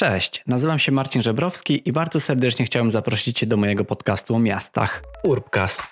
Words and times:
Cześć, 0.00 0.42
nazywam 0.46 0.78
się 0.78 0.92
Marcin 0.92 1.22
Żebrowski 1.22 1.88
i 1.88 1.92
bardzo 1.92 2.20
serdecznie 2.20 2.64
chciałem 2.64 2.90
zaprosić 2.90 3.38
Cię 3.38 3.46
do 3.46 3.56
mojego 3.56 3.84
podcastu 3.84 4.34
o 4.34 4.38
miastach 4.38 5.02
Urbcast. 5.24 5.82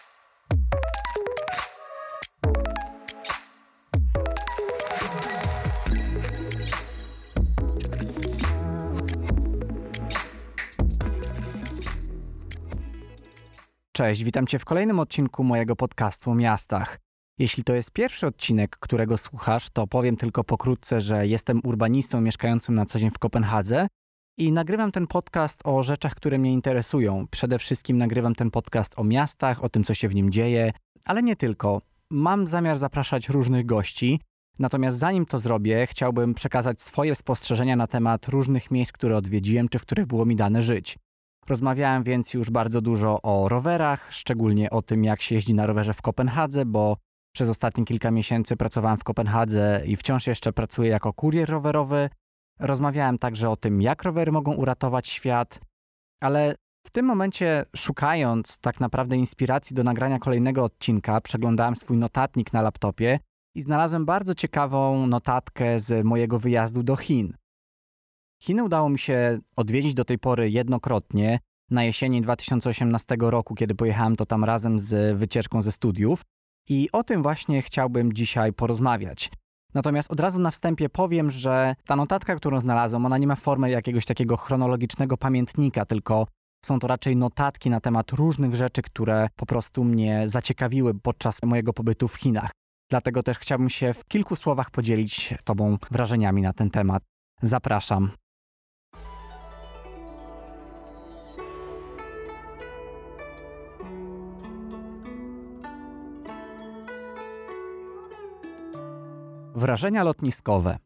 Cześć, 13.92 14.24
witam 14.24 14.46
Cię 14.46 14.58
w 14.58 14.64
kolejnym 14.64 15.00
odcinku 15.00 15.44
mojego 15.44 15.76
podcastu 15.76 16.30
o 16.30 16.34
miastach. 16.34 17.05
Jeśli 17.38 17.64
to 17.64 17.74
jest 17.74 17.90
pierwszy 17.90 18.26
odcinek, 18.26 18.76
którego 18.80 19.16
słuchasz, 19.16 19.70
to 19.70 19.86
powiem 19.86 20.16
tylko 20.16 20.44
pokrótce, 20.44 21.00
że 21.00 21.26
jestem 21.26 21.60
urbanistą 21.64 22.20
mieszkającym 22.20 22.74
na 22.74 22.86
co 22.86 22.98
dzień 22.98 23.10
w 23.10 23.18
Kopenhadze 23.18 23.88
i 24.38 24.52
nagrywam 24.52 24.92
ten 24.92 25.06
podcast 25.06 25.60
o 25.64 25.82
rzeczach, 25.82 26.14
które 26.14 26.38
mnie 26.38 26.52
interesują. 26.52 27.26
Przede 27.30 27.58
wszystkim 27.58 27.98
nagrywam 27.98 28.34
ten 28.34 28.50
podcast 28.50 28.98
o 28.98 29.04
miastach, 29.04 29.64
o 29.64 29.68
tym, 29.68 29.84
co 29.84 29.94
się 29.94 30.08
w 30.08 30.14
nim 30.14 30.30
dzieje, 30.30 30.72
ale 31.04 31.22
nie 31.22 31.36
tylko. 31.36 31.82
Mam 32.10 32.46
zamiar 32.46 32.78
zapraszać 32.78 33.28
różnych 33.28 33.66
gości, 33.66 34.20
natomiast 34.58 34.98
zanim 34.98 35.26
to 35.26 35.38
zrobię, 35.38 35.86
chciałbym 35.86 36.34
przekazać 36.34 36.82
swoje 36.82 37.14
spostrzeżenia 37.14 37.76
na 37.76 37.86
temat 37.86 38.28
różnych 38.28 38.70
miejsc, 38.70 38.92
które 38.92 39.16
odwiedziłem, 39.16 39.68
czy 39.68 39.78
w 39.78 39.82
których 39.82 40.06
było 40.06 40.24
mi 40.24 40.36
dane 40.36 40.62
żyć. 40.62 40.98
Rozmawiałem 41.48 42.02
więc 42.02 42.34
już 42.34 42.50
bardzo 42.50 42.80
dużo 42.80 43.22
o 43.22 43.48
rowerach, 43.48 44.06
szczególnie 44.10 44.70
o 44.70 44.82
tym, 44.82 45.04
jak 45.04 45.22
się 45.22 45.34
jeździ 45.34 45.54
na 45.54 45.66
rowerze 45.66 45.94
w 45.94 46.02
Kopenhadze, 46.02 46.66
bo 46.66 46.96
przez 47.36 47.48
ostatnie 47.48 47.84
kilka 47.84 48.10
miesięcy 48.10 48.56
pracowałem 48.56 48.98
w 48.98 49.04
Kopenhadze 49.04 49.82
i 49.86 49.96
wciąż 49.96 50.26
jeszcze 50.26 50.52
pracuję 50.52 50.90
jako 50.90 51.12
kurier 51.12 51.48
rowerowy. 51.48 52.10
Rozmawiałem 52.60 53.18
także 53.18 53.50
o 53.50 53.56
tym, 53.56 53.82
jak 53.82 54.02
rowery 54.02 54.32
mogą 54.32 54.54
uratować 54.54 55.08
świat, 55.08 55.60
ale 56.20 56.54
w 56.86 56.90
tym 56.90 57.06
momencie, 57.06 57.64
szukając 57.76 58.58
tak 58.58 58.80
naprawdę 58.80 59.16
inspiracji 59.16 59.76
do 59.76 59.82
nagrania 59.82 60.18
kolejnego 60.18 60.64
odcinka, 60.64 61.20
przeglądałem 61.20 61.76
swój 61.76 61.96
notatnik 61.96 62.52
na 62.52 62.62
laptopie 62.62 63.18
i 63.54 63.62
znalazłem 63.62 64.04
bardzo 64.04 64.34
ciekawą 64.34 65.06
notatkę 65.06 65.80
z 65.80 66.04
mojego 66.04 66.38
wyjazdu 66.38 66.82
do 66.82 66.96
Chin. 66.96 67.36
Chiny 68.42 68.64
udało 68.64 68.88
mi 68.88 68.98
się 68.98 69.38
odwiedzić 69.56 69.94
do 69.94 70.04
tej 70.04 70.18
pory 70.18 70.50
jednokrotnie. 70.50 71.40
Na 71.70 71.84
jesieni 71.84 72.20
2018 72.20 73.16
roku, 73.20 73.54
kiedy 73.54 73.74
pojechałem 73.74 74.16
to 74.16 74.26
tam 74.26 74.44
razem 74.44 74.78
z 74.78 75.18
wycieczką 75.18 75.62
ze 75.62 75.72
studiów, 75.72 76.22
i 76.68 76.88
o 76.92 77.04
tym 77.04 77.22
właśnie 77.22 77.62
chciałbym 77.62 78.12
dzisiaj 78.12 78.52
porozmawiać. 78.52 79.30
Natomiast 79.74 80.12
od 80.12 80.20
razu 80.20 80.38
na 80.38 80.50
wstępie 80.50 80.88
powiem, 80.88 81.30
że 81.30 81.76
ta 81.86 81.96
notatka, 81.96 82.36
którą 82.36 82.60
znalazłem, 82.60 83.06
ona 83.06 83.18
nie 83.18 83.26
ma 83.26 83.36
formy 83.36 83.70
jakiegoś 83.70 84.06
takiego 84.06 84.36
chronologicznego 84.36 85.16
pamiętnika, 85.16 85.86
tylko 85.86 86.26
są 86.64 86.78
to 86.78 86.86
raczej 86.86 87.16
notatki 87.16 87.70
na 87.70 87.80
temat 87.80 88.12
różnych 88.12 88.54
rzeczy, 88.54 88.82
które 88.82 89.28
po 89.36 89.46
prostu 89.46 89.84
mnie 89.84 90.22
zaciekawiły 90.28 90.94
podczas 90.94 91.42
mojego 91.42 91.72
pobytu 91.72 92.08
w 92.08 92.14
Chinach. 92.14 92.50
Dlatego 92.90 93.22
też 93.22 93.38
chciałbym 93.38 93.70
się 93.70 93.94
w 93.94 94.04
kilku 94.04 94.36
słowach 94.36 94.70
podzielić 94.70 95.34
z 95.40 95.44
Tobą 95.44 95.76
wrażeniami 95.90 96.42
na 96.42 96.52
ten 96.52 96.70
temat. 96.70 97.02
Zapraszam. 97.42 98.10
Wrażenia 109.56 110.04
lotniskowe. 110.04 110.78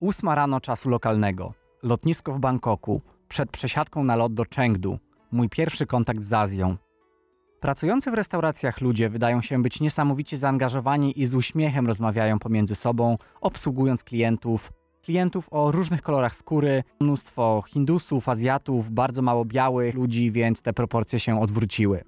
Ósma 0.00 0.34
rano 0.34 0.60
czasu 0.60 0.88
lokalnego. 0.88 1.52
Lotnisko 1.82 2.32
w 2.32 2.40
Bangkoku. 2.40 3.02
Przed 3.28 3.50
przesiadką 3.50 4.04
na 4.04 4.16
lot 4.16 4.34
do 4.34 4.44
Chengdu. 4.56 4.98
Mój 5.32 5.48
pierwszy 5.48 5.86
kontakt 5.86 6.22
z 6.22 6.32
Azją. 6.32 6.74
Pracujący 7.60 8.10
w 8.10 8.14
restauracjach 8.14 8.80
ludzie 8.80 9.08
wydają 9.08 9.42
się 9.42 9.62
być 9.62 9.80
niesamowicie 9.80 10.38
zaangażowani 10.38 11.20
i 11.20 11.26
z 11.26 11.34
uśmiechem 11.34 11.86
rozmawiają 11.86 12.38
pomiędzy 12.38 12.74
sobą, 12.74 13.16
obsługując 13.40 14.04
klientów. 14.04 14.72
Klientów 15.02 15.48
o 15.50 15.70
różnych 15.70 16.02
kolorach 16.02 16.36
skóry, 16.36 16.84
mnóstwo 17.00 17.62
Hindusów, 17.68 18.28
Azjatów, 18.28 18.90
bardzo 18.90 19.22
mało 19.22 19.44
białych 19.44 19.94
ludzi, 19.94 20.30
więc 20.30 20.62
te 20.62 20.72
proporcje 20.72 21.20
się 21.20 21.40
odwróciły. 21.40 22.04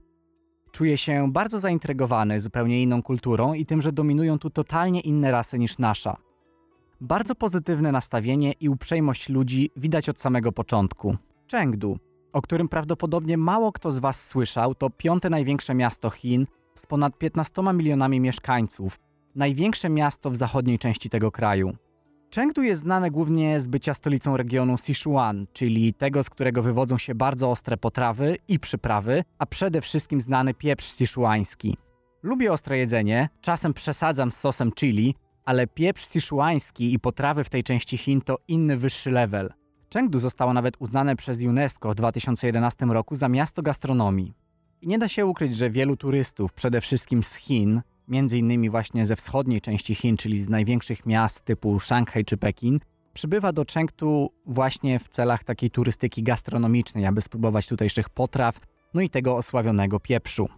Czuję 0.73 0.97
się 0.99 1.33
bardzo 1.33 1.59
zaintrygowany 1.59 2.41
zupełnie 2.41 2.83
inną 2.83 3.03
kulturą 3.03 3.55
i 3.55 3.67
tym, 3.67 3.83
że 3.83 3.93
dominują 3.93 4.39
tu 4.39 4.51
totalnie 4.51 5.01
inne 5.01 5.31
rasy 5.31 5.59
niż 5.59 5.79
nasza. 5.79 6.17
Bardzo 7.01 7.35
pozytywne 7.35 7.93
nastawienie 7.93 8.53
i 8.61 8.69
uprzejmość 8.69 9.29
ludzi 9.29 9.71
widać 9.77 10.09
od 10.09 10.21
samego 10.21 10.53
początku. 10.53 11.17
Chengdu, 11.51 11.99
o 12.33 12.43
którym 12.43 12.69
prawdopodobnie 12.69 13.37
mało 13.39 13.73
kto 13.73 13.93
z 13.93 13.99
Was 13.99 14.29
słyszał, 14.29 14.75
to 14.75 14.91
piąte 14.91 15.31
największe 15.31 15.75
miasto 15.75 16.11
Chin 16.11 16.47
z 16.75 16.87
ponad 16.87 17.19
15 17.19 17.63
milionami 17.75 18.21
mieszkańców, 18.21 19.01
największe 19.35 19.89
miasto 19.89 20.31
w 20.31 20.37
zachodniej 20.37 20.79
części 20.79 21.11
tego 21.11 21.31
kraju. 21.31 21.77
Chengdu 22.35 22.63
jest 22.63 22.83
znane 22.83 23.11
głównie 23.11 23.61
z 23.61 23.69
bycia 23.69 23.95
stolicą 23.95 24.37
regionu 24.37 24.77
Sichuan, 24.79 25.47
czyli 25.53 25.95
tego, 25.95 26.23
z 26.23 26.31
którego 26.31 26.63
wywodzą 26.63 26.99
się 26.99 27.15
bardzo 27.15 27.51
ostre 27.51 27.77
potrawy 27.77 28.37
i 28.49 28.59
przyprawy, 28.59 29.25
a 29.39 29.47
przede 29.47 29.81
wszystkim 29.81 30.21
znany 30.21 30.55
pieprz 30.55 30.85
sichuański. 30.85 31.77
Lubię 32.23 32.53
ostre 32.53 32.79
jedzenie, 32.79 33.29
czasem 33.41 33.75
przesadzam 33.75 34.33
z 34.33 34.37
sosem 34.37 34.73
chili, 34.73 35.15
ale 35.45 35.67
pieprz 35.67 36.05
sichuański 36.05 36.95
i 36.95 36.99
potrawy 36.99 37.45
w 37.45 37.51
tej 37.51 37.65
części 37.65 37.97
Chin 37.99 38.21
to 38.21 38.39
inny 38.49 38.77
wyższy 38.77 39.11
level. 39.11 39.53
Chengdu 39.95 40.19
zostało 40.19 40.53
nawet 40.53 40.75
uznane 40.79 41.17
przez 41.17 41.43
UNESCO 41.43 41.91
w 41.91 41.95
2011 41.95 42.87
roku 42.87 43.15
za 43.15 43.29
miasto 43.29 43.63
gastronomii. 43.63 44.35
I 44.83 44.89
nie 44.89 44.99
da 44.99 45.09
się 45.09 45.27
ukryć, 45.27 45.57
że 45.57 45.71
wielu 45.71 45.97
turystów, 45.97 46.53
przede 46.53 46.81
wszystkim 46.81 47.23
z 47.23 47.35
Chin, 47.35 47.83
między 48.09 48.39
innymi 48.39 48.71
właśnie 48.71 49.05
ze 49.05 49.17
wschodniej 49.17 49.61
części 49.61 49.95
Chin, 49.95 50.17
czyli 50.17 50.41
z 50.41 50.49
największych 50.49 51.07
miast 51.07 51.45
typu 51.45 51.81
Szanghaj 51.81 52.25
czy 52.25 52.37
Pekin, 52.37 52.81
przybywa 53.13 53.53
do 53.53 53.65
Chengdu 53.75 54.31
właśnie 54.47 54.99
w 54.99 55.09
celach 55.09 55.45
takiej 55.45 55.71
turystyki 55.71 56.23
gastronomicznej, 56.23 57.07
aby 57.07 57.21
spróbować 57.21 57.67
tutejszych 57.67 58.11
potraw, 58.11 58.61
no 58.95 59.01
i 59.01 59.11
tego 59.11 59.37
osławionego 59.37 60.01
pieprzu. 60.01 60.49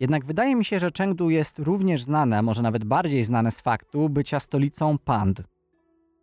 Jednak 0.00 0.24
wydaje 0.24 0.56
mi 0.56 0.64
się, 0.64 0.80
że 0.80 0.90
Chengdu 0.98 1.30
jest 1.30 1.58
również 1.58 2.02
znane, 2.02 2.42
może 2.42 2.62
nawet 2.62 2.84
bardziej 2.84 3.24
znane 3.24 3.50
z 3.50 3.60
faktu 3.60 4.08
bycia 4.08 4.40
stolicą 4.40 4.98
pand. 4.98 5.42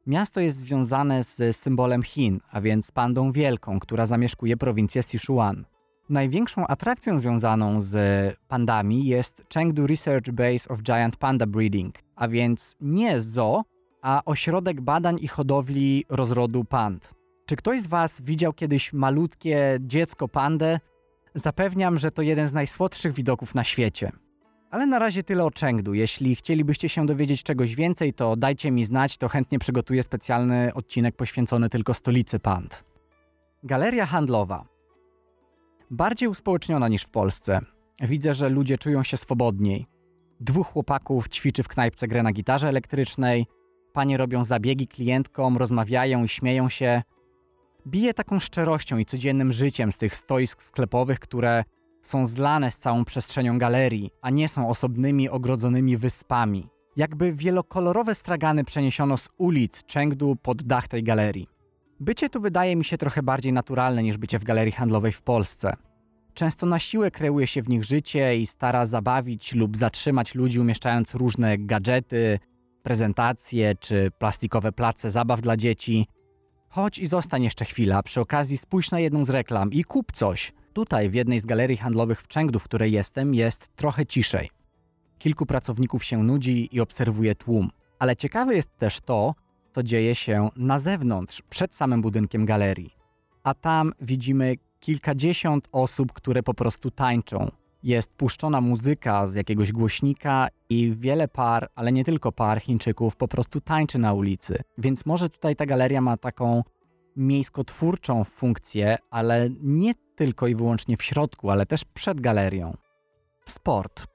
Miasto 0.07 0.41
jest 0.41 0.57
związane 0.57 1.23
z 1.23 1.57
symbolem 1.57 2.03
Chin, 2.03 2.39
a 2.51 2.62
więc 2.62 2.91
pandą 2.91 3.31
wielką, 3.31 3.79
która 3.79 4.06
zamieszkuje 4.06 4.57
prowincję 4.57 5.03
Sichuan. 5.03 5.66
Największą 6.09 6.67
atrakcją 6.67 7.19
związaną 7.19 7.81
z 7.81 7.95
pandami 8.47 9.05
jest 9.05 9.43
Chengdu 9.53 9.87
Research 9.87 10.31
Base 10.31 10.69
of 10.69 10.81
Giant 10.81 11.17
Panda 11.17 11.45
Breeding, 11.45 11.95
a 12.15 12.27
więc 12.27 12.75
nie 12.81 13.21
zoo, 13.21 13.63
a 14.01 14.21
ośrodek 14.25 14.81
badań 14.81 15.17
i 15.21 15.27
hodowli 15.27 16.05
rozrodu 16.09 16.63
pand. 16.63 17.13
Czy 17.45 17.55
ktoś 17.55 17.81
z 17.81 17.87
Was 17.87 18.21
widział 18.21 18.53
kiedyś 18.53 18.93
malutkie 18.93 19.77
dziecko 19.81 20.27
pandę? 20.27 20.79
Zapewniam, 21.35 21.97
że 21.97 22.11
to 22.11 22.21
jeden 22.21 22.47
z 22.47 22.53
najsłodszych 22.53 23.13
widoków 23.13 23.55
na 23.55 23.63
świecie. 23.63 24.11
Ale 24.71 24.85
na 24.85 24.99
razie 24.99 25.23
tyle 25.23 25.45
o 25.45 25.51
Chengdu. 25.59 25.93
Jeśli 25.93 26.35
chcielibyście 26.35 26.89
się 26.89 27.05
dowiedzieć 27.05 27.43
czegoś 27.43 27.75
więcej, 27.75 28.13
to 28.13 28.35
dajcie 28.35 28.71
mi 28.71 28.85
znać, 28.85 29.17
to 29.17 29.27
chętnie 29.27 29.59
przygotuję 29.59 30.03
specjalny 30.03 30.73
odcinek 30.73 31.15
poświęcony 31.15 31.69
tylko 31.69 31.93
stolicy 31.93 32.39
pand. 32.39 32.83
Galeria 33.63 34.05
handlowa 34.05 34.78
bardziej 35.91 36.29
uspołeczniona 36.29 36.88
niż 36.88 37.03
w 37.03 37.09
Polsce. 37.09 37.59
Widzę, 38.01 38.33
że 38.33 38.50
ludzie 38.50 38.77
czują 38.77 39.03
się 39.03 39.17
swobodniej. 39.17 39.85
Dwóch 40.39 40.67
chłopaków 40.67 41.29
ćwiczy 41.29 41.63
w 41.63 41.67
knajpce 41.67 42.07
grę 42.07 42.23
na 42.23 42.31
gitarze 42.31 42.69
elektrycznej, 42.69 43.45
panie 43.94 44.17
robią 44.17 44.44
zabiegi 44.44 44.88
klientkom, 44.88 45.57
rozmawiają 45.57 46.23
i 46.23 46.27
śmieją 46.27 46.69
się. 46.69 47.01
Bije 47.88 48.13
taką 48.13 48.39
szczerością 48.39 48.97
i 48.97 49.06
codziennym 49.06 49.51
życiem 49.51 49.91
z 49.91 49.97
tych 49.97 50.15
stoisk 50.15 50.63
sklepowych, 50.63 51.19
które 51.19 51.63
są 52.01 52.25
zlane 52.25 52.71
z 52.71 52.77
całą 52.77 53.06
przestrzenią 53.06 53.57
galerii, 53.57 54.12
a 54.21 54.30
nie 54.30 54.47
są 54.47 54.69
osobnymi, 54.69 55.30
ogrodzonymi 55.30 55.97
wyspami. 55.97 56.69
Jakby 56.95 57.33
wielokolorowe 57.33 58.15
stragany 58.15 58.63
przeniesiono 58.63 59.18
z 59.18 59.30
ulic 59.38 59.83
Chengdu 59.94 60.36
pod 60.36 60.63
dach 60.63 60.88
tej 60.88 61.03
galerii. 61.03 61.47
Bycie 62.00 62.30
tu 62.30 62.42
wydaje 62.42 62.75
mi 62.75 62.86
się 62.86 62.98
trochę 62.98 63.24
bardziej 63.24 63.54
naturalne 63.54 64.04
niż 64.04 64.18
bycie 64.18 64.40
w 64.40 64.44
galerii 64.44 64.72
handlowej 64.72 65.12
w 65.12 65.22
Polsce. 65.22 65.74
Często 66.34 66.66
na 66.66 66.80
siłę 66.80 67.12
kreuje 67.12 67.48
się 67.48 67.62
w 67.62 67.69
nich 67.69 67.84
życie 67.84 68.38
i 68.38 68.48
stara 68.48 68.86
zabawić 68.86 69.56
lub 69.56 69.78
zatrzymać 69.78 70.36
ludzi, 70.36 70.60
umieszczając 70.60 71.16
różne 71.16 71.57
gadżety, 71.57 72.40
prezentacje 72.84 73.75
czy 73.75 74.12
plastikowe 74.19 74.72
place 74.72 75.12
zabaw 75.12 75.42
dla 75.42 75.57
dzieci. 75.57 76.06
Chodź 76.69 77.00
i 77.00 77.07
zostań 77.07 77.44
jeszcze 77.44 77.66
chwila, 77.66 78.04
przy 78.04 78.22
okazji 78.22 78.57
spójrz 78.57 78.92
na 78.92 79.00
jedną 79.00 79.24
z 79.24 79.30
reklam 79.30 79.72
i 79.72 79.84
kup 79.84 80.12
coś. 80.12 80.54
Tutaj, 80.74 81.10
w 81.10 81.13
jednej 81.13 81.40
z 81.40 81.46
galerii 81.46 81.78
handlowych 81.78 82.22
w 82.22 82.34
Chengdu, 82.34 82.60
w 82.60 82.63
której 82.63 82.92
jestem, 82.92 83.34
jest 83.34 83.75
trochę 83.75 84.06
ciszej. 84.06 84.50
Kilku 85.18 85.46
pracowników 85.46 86.04
się 86.04 86.24
nudzi 86.24 86.75
i 86.75 86.81
obserwuje 86.81 87.36
tłum. 87.36 87.69
Ale 88.00 88.16
ciekawe 88.16 88.56
jest 88.56 88.78
też 88.78 89.00
to, 89.01 89.34
co 89.71 89.83
dzieje 89.83 90.16
się 90.16 90.50
na 90.56 90.80
zewnątrz, 90.80 91.42
przed 91.50 91.75
samym 91.75 92.01
budynkiem 92.01 92.45
galerii. 92.45 92.94
a 93.44 93.54
tam 93.54 93.94
widzimy 94.01 94.56
kilkadziesiąt 94.80 95.69
osób, 95.71 96.13
które 96.13 96.44
po 96.44 96.54
prostu 96.54 96.92
tańczą. 96.92 97.48
Jest 97.83 98.13
puszczona 98.13 98.62
muzyka 98.62 99.27
z 99.27 99.36
jakiegoś 99.36 99.71
głośnika 99.71 100.48
i 100.69 100.94
wiele 100.95 101.27
par, 101.27 101.69
ale 101.75 101.92
nie 101.92 102.04
tylko 102.04 102.31
par 102.31 102.62
Chińczyków 102.62 103.16
po 103.16 103.27
prostu 103.27 103.62
tańczy 103.62 104.00
na 104.00 104.13
ulicy. 104.13 104.63
Więc 104.77 105.06
może 105.06 105.30
tutaj 105.30 105.56
ta 105.56 105.66
galeria 105.66 106.01
ma 106.01 106.18
taką 106.18 106.63
miejskotwórczą 107.15 108.24
funkcję, 108.24 108.98
ale 109.10 109.50
nie 109.62 109.94
tylko 110.15 110.48
i 110.48 110.56
wyłącznie 110.56 110.98
w 110.98 111.04
środku, 111.04 111.50
ale 111.50 111.65
też 111.65 111.86
przed 111.86 112.22
galerią. 112.22 112.77
Sport. 113.45 114.07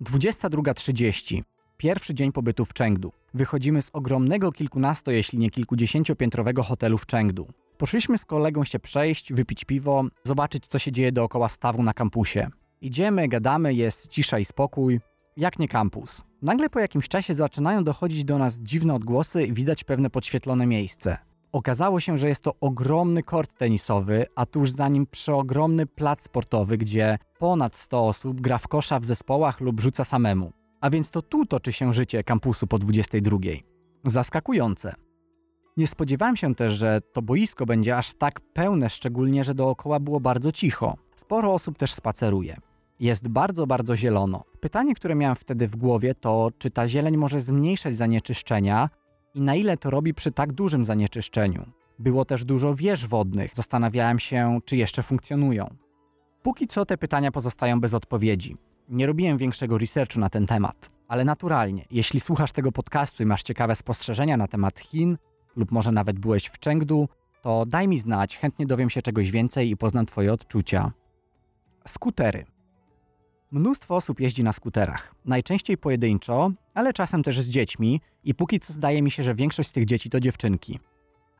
22.30. 0.00 1.42
Pierwszy 1.80 2.14
dzień 2.14 2.32
pobytu 2.32 2.64
w 2.64 2.74
Chengdu. 2.74 3.12
Wychodzimy 3.34 3.82
z 3.82 3.90
ogromnego 3.92 4.52
kilkunasto, 4.52 5.10
jeśli 5.10 5.38
nie 5.38 5.50
kilkudziesięciopiętrowego 5.50 6.62
hotelu 6.62 6.98
w 6.98 7.06
Chengdu. 7.06 7.48
Poszliśmy 7.78 8.18
z 8.18 8.24
kolegą 8.24 8.64
się 8.64 8.78
przejść, 8.78 9.32
wypić 9.32 9.64
piwo, 9.64 10.04
zobaczyć 10.24 10.66
co 10.66 10.78
się 10.78 10.92
dzieje 10.92 11.12
dookoła 11.12 11.48
stawu 11.48 11.82
na 11.82 11.94
kampusie. 11.94 12.48
Idziemy, 12.80 13.28
gadamy, 13.28 13.74
jest 13.74 14.08
cisza 14.08 14.38
i 14.38 14.44
spokój. 14.44 15.00
Jak 15.36 15.58
nie 15.58 15.68
kampus. 15.68 16.22
Nagle 16.42 16.70
po 16.70 16.80
jakimś 16.80 17.08
czasie 17.08 17.34
zaczynają 17.34 17.84
dochodzić 17.84 18.24
do 18.24 18.38
nas 18.38 18.58
dziwne 18.58 18.94
odgłosy 18.94 19.44
i 19.44 19.52
widać 19.52 19.84
pewne 19.84 20.10
podświetlone 20.10 20.66
miejsce. 20.66 21.16
Okazało 21.52 22.00
się, 22.00 22.18
że 22.18 22.28
jest 22.28 22.42
to 22.42 22.54
ogromny 22.60 23.22
kort 23.22 23.58
tenisowy, 23.58 24.26
a 24.36 24.46
tuż 24.46 24.70
za 24.70 24.88
nim 24.88 25.06
przeogromny 25.06 25.86
plac 25.86 26.24
sportowy, 26.24 26.78
gdzie 26.78 27.18
ponad 27.38 27.76
100 27.76 28.06
osób 28.06 28.40
gra 28.40 28.58
w 28.58 28.68
kosza 28.68 29.00
w 29.00 29.04
zespołach 29.04 29.60
lub 29.60 29.80
rzuca 29.80 30.04
samemu. 30.04 30.59
A 30.80 30.90
więc 30.90 31.10
to 31.10 31.22
tu 31.22 31.46
toczy 31.46 31.72
się 31.72 31.92
życie 31.92 32.24
kampusu 32.24 32.66
po 32.66 32.78
22. 32.78 33.38
Zaskakujące. 34.04 34.94
Nie 35.76 35.86
spodziewałem 35.86 36.36
się 36.36 36.54
też, 36.54 36.72
że 36.72 37.00
to 37.12 37.22
boisko 37.22 37.66
będzie 37.66 37.96
aż 37.96 38.14
tak 38.14 38.40
pełne, 38.40 38.90
szczególnie, 38.90 39.44
że 39.44 39.54
dookoła 39.54 40.00
było 40.00 40.20
bardzo 40.20 40.52
cicho. 40.52 40.96
Sporo 41.16 41.54
osób 41.54 41.78
też 41.78 41.92
spaceruje. 41.92 42.56
Jest 43.00 43.28
bardzo, 43.28 43.66
bardzo 43.66 43.96
zielono. 43.96 44.44
Pytanie, 44.60 44.94
które 44.94 45.14
miałem 45.14 45.36
wtedy 45.36 45.68
w 45.68 45.76
głowie, 45.76 46.14
to 46.14 46.50
czy 46.58 46.70
ta 46.70 46.88
zieleń 46.88 47.16
może 47.16 47.40
zmniejszać 47.40 47.96
zanieczyszczenia 47.96 48.90
i 49.34 49.40
na 49.40 49.54
ile 49.54 49.76
to 49.76 49.90
robi 49.90 50.14
przy 50.14 50.32
tak 50.32 50.52
dużym 50.52 50.84
zanieczyszczeniu. 50.84 51.66
Było 51.98 52.24
też 52.24 52.44
dużo 52.44 52.74
wież 52.74 53.06
wodnych. 53.06 53.50
Zastanawiałem 53.54 54.18
się, 54.18 54.58
czy 54.64 54.76
jeszcze 54.76 55.02
funkcjonują. 55.02 55.74
Póki 56.42 56.66
co 56.66 56.86
te 56.86 56.98
pytania 56.98 57.32
pozostają 57.32 57.80
bez 57.80 57.94
odpowiedzi. 57.94 58.56
Nie 58.90 59.06
robiłem 59.06 59.38
większego 59.38 59.78
researchu 59.78 60.20
na 60.20 60.30
ten 60.30 60.46
temat, 60.46 60.90
ale 61.08 61.24
naturalnie, 61.24 61.84
jeśli 61.90 62.20
słuchasz 62.20 62.52
tego 62.52 62.72
podcastu 62.72 63.22
i 63.22 63.26
masz 63.26 63.42
ciekawe 63.42 63.76
spostrzeżenia 63.76 64.36
na 64.36 64.48
temat 64.48 64.78
Chin, 64.78 65.18
lub 65.56 65.72
może 65.72 65.92
nawet 65.92 66.18
byłeś 66.18 66.46
w 66.46 66.64
Chengdu, 66.64 67.08
to 67.42 67.66
daj 67.66 67.88
mi 67.88 67.98
znać, 67.98 68.38
chętnie 68.38 68.66
dowiem 68.66 68.90
się 68.90 69.02
czegoś 69.02 69.30
więcej 69.30 69.70
i 69.70 69.76
poznam 69.76 70.06
Twoje 70.06 70.32
odczucia. 70.32 70.92
Skutery. 71.86 72.46
Mnóstwo 73.50 73.96
osób 73.96 74.20
jeździ 74.20 74.44
na 74.44 74.52
skuterach. 74.52 75.14
Najczęściej 75.24 75.78
pojedynczo, 75.78 76.50
ale 76.74 76.92
czasem 76.92 77.22
też 77.22 77.40
z 77.40 77.48
dziećmi 77.48 78.00
i 78.24 78.34
póki 78.34 78.60
co 78.60 78.72
zdaje 78.72 79.02
mi 79.02 79.10
się, 79.10 79.22
że 79.22 79.34
większość 79.34 79.68
z 79.68 79.72
tych 79.72 79.84
dzieci 79.84 80.10
to 80.10 80.20
dziewczynki. 80.20 80.78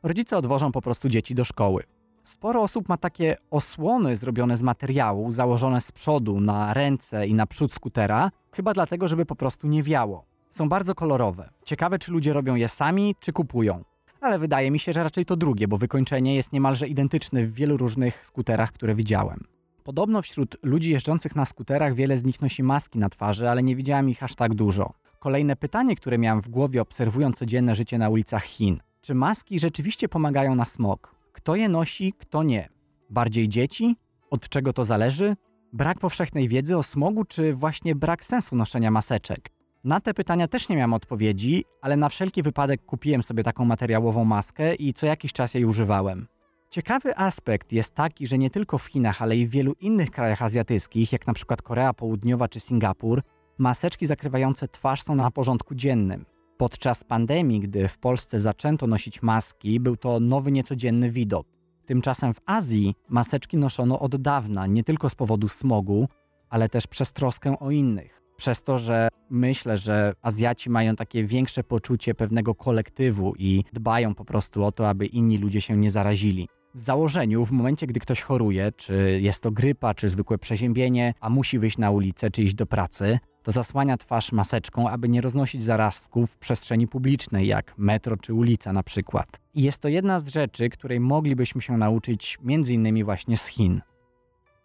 Rodzice 0.03 0.37
odwożą 0.37 0.73
po 0.73 0.83
prostu 0.83 1.09
dzieci 1.09 1.35
do 1.35 1.45
szkoły. 1.45 1.85
Sporo 2.25 2.63
osób 2.63 2.89
ma 2.89 2.97
takie 2.97 3.37
osłony 3.51 4.17
zrobione 4.17 4.57
z 4.57 4.63
materiału, 4.63 5.33
założone 5.33 5.81
z 5.81 5.93
przodu 5.93 6.41
na 6.41 6.75
ręce 6.75 7.27
i 7.27 7.35
na 7.35 7.47
przód 7.47 7.73
skutera, 7.73 8.31
chyba 8.53 8.75
dlatego, 8.75 9.09
żeby 9.09 9.27
po 9.27 9.37
prostu 9.37 9.67
nie 9.67 9.83
wiało. 9.83 10.25
Są 10.51 10.69
bardzo 10.69 10.95
kolorowe. 10.95 11.51
Ciekawe, 11.65 11.99
czy 11.99 12.13
ludzie 12.13 12.33
robią 12.33 12.55
je 12.55 12.69
sami, 12.69 13.15
czy 13.21 13.33
kupują. 13.33 13.85
Ale 14.21 14.39
wydaje 14.39 14.71
mi 14.71 14.79
się, 14.79 14.93
że 14.93 15.03
raczej 15.03 15.25
to 15.25 15.37
drugie, 15.37 15.69
bo 15.69 15.79
wykończenie 15.79 16.35
jest 16.35 16.53
niemalże 16.53 16.89
identyczne 16.89 17.45
w 17.45 17.55
wielu 17.55 17.77
różnych 17.77 18.27
skuterach, 18.27 18.73
które 18.73 18.95
widziałem. 18.95 19.45
Podobno 19.85 20.23
wśród 20.23 20.57
ludzi 20.63 20.91
jeżdżących 20.91 21.37
na 21.37 21.45
skuterach 21.45 21.95
wiele 21.95 22.19
z 22.19 22.25
nich 22.25 22.41
nosi 22.41 22.63
maski 22.63 22.99
na 22.99 23.09
twarzy, 23.09 23.51
ale 23.51 23.63
nie 23.63 23.77
widziałem 23.77 24.11
ich 24.11 24.23
aż 24.23 24.35
tak 24.35 24.55
dużo. 24.55 24.93
Kolejne 25.19 25.57
pytanie, 25.57 25.97
które 25.97 26.19
miałem 26.19 26.43
w 26.43 26.49
głowie 26.49 26.83
obserwując 26.83 27.39
codzienne 27.39 27.75
życie 27.75 27.99
na 27.99 28.09
ulicach 28.09 28.45
Chin. 28.45 28.79
Czy 29.01 29.15
maski 29.15 29.59
rzeczywiście 29.59 30.09
pomagają 30.09 30.55
na 30.55 30.65
smog? 30.65 31.20
Kto 31.41 31.57
je 31.57 31.69
nosi, 31.69 32.13
kto 32.13 32.43
nie? 32.43 32.69
Bardziej 33.11 33.49
dzieci? 33.49 33.97
Od 34.31 34.49
czego 34.49 34.73
to 34.73 34.85
zależy? 34.85 35.37
Brak 35.73 35.99
powszechnej 35.99 36.49
wiedzy 36.49 36.77
o 36.77 36.83
smogu, 36.83 37.25
czy 37.25 37.55
właśnie 37.55 37.95
brak 37.95 38.25
sensu 38.25 38.57
noszenia 38.57 38.91
maseczek? 38.91 39.51
Na 39.85 40.01
te 40.01 40.15
pytania 40.15 40.49
też 40.49 40.69
nie 40.69 40.77
miałem 40.77 40.95
odpowiedzi, 40.95 41.65
ale 41.83 41.97
na 41.97 42.09
wszelki 42.09 42.43
wypadek 42.43 42.85
kupiłem 42.87 43.23
sobie 43.23 43.43
taką 43.43 43.65
materiałową 43.65 44.25
maskę 44.25 44.75
i 44.75 44.95
co 44.95 45.07
jakiś 45.07 45.33
czas 45.33 45.55
jej 45.55 45.65
używałem. 45.65 46.27
Ciekawy 46.71 47.17
aspekt 47.17 47.73
jest 47.73 47.95
taki, 47.95 48.27
że 48.27 48.39
nie 48.39 48.51
tylko 48.51 48.79
w 48.79 48.87
Chinach, 48.87 49.23
ale 49.23 49.37
i 49.37 49.47
w 49.47 49.51
wielu 49.51 49.73
innych 49.73 50.11
krajach 50.11 50.43
azjatyckich, 50.43 51.13
jak 51.13 51.27
na 51.27 51.33
przykład 51.33 51.63
Korea 51.63 51.93
Południowa 51.93 52.49
czy 52.49 52.61
Singapur, 52.61 53.23
maseczki 53.59 54.07
zakrywające 54.07 54.69
twarz 54.69 55.03
są 55.03 55.15
na 55.15 55.31
porządku 55.31 55.75
dziennym. 55.75 56.25
Podczas 56.61 57.05
pandemii, 57.05 57.61
gdy 57.61 57.89
w 57.89 57.99
Polsce 57.99 58.41
zaczęto 58.41 58.87
nosić 58.87 59.23
maski, 59.23 59.81
był 59.81 59.97
to 59.97 60.21
nowy, 60.21 60.53
niecodzienny 60.53 61.11
widok. 61.11 61.47
Tymczasem 61.87 62.35
w 62.35 62.41
Azji 62.47 62.95
maseczki 63.09 63.57
noszono 63.57 64.01
od 64.01 64.17
dawna, 64.17 64.67
nie 64.67 64.85
tylko 64.85 65.11
z 65.11 65.15
powodu 65.15 65.49
smogu, 65.49 66.09
ale 66.51 66.69
też 66.69 66.87
przez 66.87 67.13
troskę 67.13 67.59
o 67.59 67.71
innych. 67.71 68.23
Przez 68.37 68.63
to, 68.63 68.79
że 68.79 69.09
myślę, 69.31 69.79
że 69.79 70.13
Azjaci 70.23 70.71
mają 70.71 70.97
takie 70.97 71.25
większe 71.25 71.65
poczucie 71.65 72.15
pewnego 72.15 72.55
kolektywu 72.55 73.35
i 73.39 73.65
dbają 73.73 74.15
po 74.15 74.25
prostu 74.25 74.65
o 74.65 74.73
to, 74.73 74.89
aby 74.89 75.07
inni 75.07 75.39
ludzie 75.39 75.61
się 75.61 75.77
nie 75.77 75.91
zarazili. 75.91 76.49
W 76.75 76.81
założeniu, 76.81 77.45
w 77.45 77.51
momencie, 77.53 77.87
gdy 77.87 78.01
ktoś 78.01 78.21
choruje, 78.21 78.73
czy 78.73 79.19
jest 79.23 79.43
to 79.43 79.51
grypa, 79.51 79.95
czy 79.95 80.09
zwykłe 80.09 80.39
przeziębienie, 80.39 81.15
a 81.21 81.31
musi 81.31 81.59
wyjść 81.59 81.79
na 81.79 81.91
ulicę, 81.91 82.31
czy 82.31 82.43
iść 82.43 82.55
do 82.55 82.67
pracy, 82.67 83.19
zasłania 83.51 83.97
twarz 83.97 84.33
maseczką, 84.33 84.89
aby 84.89 85.09
nie 85.09 85.21
roznosić 85.21 85.63
zarazków 85.63 86.31
w 86.31 86.39
przestrzeni 86.39 86.89
publicznej, 86.89 87.47
jak 87.47 87.79
metro 87.79 88.17
czy 88.17 88.35
ulica 88.35 88.73
na 88.73 88.83
przykład. 88.83 89.41
I 89.55 89.63
jest 89.63 89.83
to 89.83 89.89
jedna 89.89 90.21
z 90.21 90.29
rzeczy, 90.29 90.69
której 90.69 91.01
moglibyśmy 91.01 91.63
się 91.63 91.77
nauczyć 91.77 92.39
innymi 92.69 93.05
właśnie 93.05 93.37
z 93.37 93.47
Chin. 93.47 93.81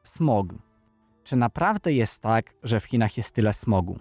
Smog. 0.04 0.54
Czy 1.24 1.36
naprawdę 1.36 1.94
jest 1.94 2.22
tak, 2.22 2.54
że 2.64 2.80
w 2.80 2.86
Chinach 2.86 3.18
jest 3.18 3.32
tyle 3.32 3.54
smogu? 3.54 4.00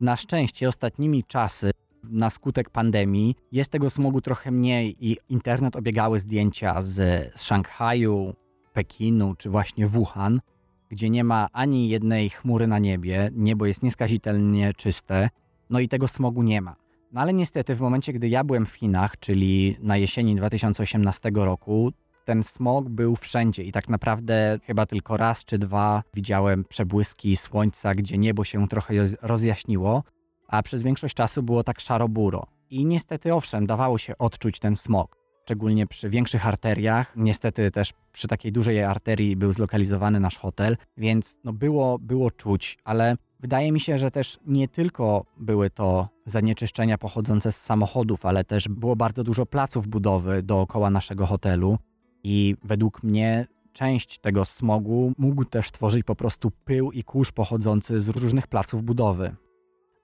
Na 0.00 0.16
szczęście 0.16 0.68
ostatnimi 0.68 1.24
czasy 1.24 1.70
na 2.10 2.30
skutek 2.30 2.70
pandemii 2.70 3.36
jest 3.52 3.72
tego 3.72 3.90
smogu 3.90 4.20
trochę 4.20 4.50
mniej 4.50 5.06
i 5.06 5.16
internet 5.28 5.76
obiegały 5.76 6.20
zdjęcia 6.20 6.82
z, 6.82 6.94
z 7.40 7.42
Szanghaju, 7.42 8.34
Pekinu 8.72 9.34
czy 9.34 9.50
właśnie 9.50 9.86
Wuhan, 9.86 10.40
gdzie 10.88 11.10
nie 11.10 11.24
ma 11.24 11.48
ani 11.52 11.88
jednej 11.88 12.30
chmury 12.30 12.66
na 12.66 12.78
niebie, 12.78 13.30
niebo 13.34 13.66
jest 13.66 13.82
nieskazitelnie 13.82 14.74
czyste, 14.74 15.30
no 15.70 15.80
i 15.80 15.88
tego 15.88 16.08
smogu 16.08 16.42
nie 16.42 16.60
ma. 16.60 16.76
No 17.12 17.20
ale 17.20 17.32
niestety 17.32 17.74
w 17.74 17.80
momencie, 17.80 18.12
gdy 18.12 18.28
ja 18.28 18.44
byłem 18.44 18.66
w 18.66 18.72
Chinach, 18.72 19.18
czyli 19.18 19.76
na 19.80 19.96
jesieni 19.96 20.36
2018 20.36 21.30
roku, 21.34 21.92
ten 22.24 22.42
smog 22.42 22.88
był 22.88 23.16
wszędzie 23.16 23.62
i 23.62 23.72
tak 23.72 23.88
naprawdę 23.88 24.58
chyba 24.64 24.86
tylko 24.86 25.16
raz 25.16 25.44
czy 25.44 25.58
dwa 25.58 26.02
widziałem 26.14 26.64
przebłyski 26.64 27.36
słońca, 27.36 27.94
gdzie 27.94 28.18
niebo 28.18 28.44
się 28.44 28.68
trochę 28.68 28.94
rozjaśniło, 29.22 30.02
a 30.48 30.62
przez 30.62 30.82
większość 30.82 31.14
czasu 31.14 31.42
było 31.42 31.64
tak 31.64 31.80
szaro-buro. 31.80 32.46
I 32.70 32.84
niestety, 32.84 33.34
owszem, 33.34 33.66
dawało 33.66 33.98
się 33.98 34.18
odczuć 34.18 34.58
ten 34.58 34.76
smog. 34.76 35.16
Szczególnie 35.48 35.86
przy 35.86 36.10
większych 36.10 36.46
arteriach. 36.46 37.12
Niestety 37.16 37.70
też 37.70 37.92
przy 38.12 38.28
takiej 38.28 38.52
dużej 38.52 38.82
arterii 38.82 39.36
był 39.36 39.52
zlokalizowany 39.52 40.20
nasz 40.20 40.36
hotel, 40.36 40.76
więc 40.96 41.36
no 41.44 41.52
było, 41.52 41.98
było 41.98 42.30
czuć, 42.30 42.78
ale 42.84 43.16
wydaje 43.40 43.72
mi 43.72 43.80
się, 43.80 43.98
że 43.98 44.10
też 44.10 44.38
nie 44.46 44.68
tylko 44.68 45.24
były 45.36 45.70
to 45.70 46.08
zanieczyszczenia 46.26 46.98
pochodzące 46.98 47.52
z 47.52 47.60
samochodów, 47.60 48.26
ale 48.26 48.44
też 48.44 48.68
było 48.68 48.96
bardzo 48.96 49.24
dużo 49.24 49.46
placów 49.46 49.88
budowy 49.88 50.42
dookoła 50.42 50.90
naszego 50.90 51.26
hotelu. 51.26 51.78
I 52.24 52.56
według 52.64 53.02
mnie 53.02 53.46
część 53.72 54.18
tego 54.18 54.44
smogu 54.44 55.12
mógł 55.18 55.44
też 55.44 55.70
tworzyć 55.70 56.04
po 56.04 56.16
prostu 56.16 56.50
pył 56.64 56.92
i 56.92 57.04
kurz 57.04 57.32
pochodzący 57.32 58.00
z 58.00 58.08
różnych 58.08 58.46
placów 58.46 58.82
budowy. 58.82 59.36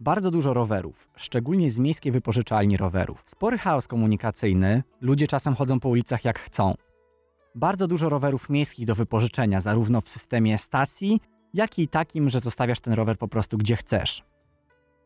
Bardzo 0.04 0.30
dużo 0.30 0.54
rowerów, 0.54 1.08
szczególnie 1.16 1.70
z 1.70 1.78
miejskiej 1.78 2.12
wypożyczalni 2.12 2.76
rowerów. 2.76 3.23
Spory 3.26 3.58
chaos 3.58 3.88
komunikacyjny, 3.88 4.82
ludzie 5.00 5.26
czasem 5.26 5.54
chodzą 5.54 5.80
po 5.80 5.88
ulicach 5.88 6.25
jak 6.25 6.38
chcą. 6.38 6.75
Bardzo 7.54 7.87
dużo 7.87 8.08
rowerów 8.08 8.50
miejskich 8.50 8.87
do 8.87 8.94
wypożyczenia, 8.94 9.61
zarówno 9.61 10.00
w 10.00 10.08
systemie 10.08 10.58
stacji, 10.58 11.20
jak 11.54 11.78
i 11.78 11.88
takim, 11.88 12.30
że 12.30 12.40
zostawiasz 12.40 12.80
ten 12.80 12.94
rower 12.94 13.18
po 13.18 13.28
prostu 13.28 13.58
gdzie 13.58 13.76
chcesz. 13.76 14.23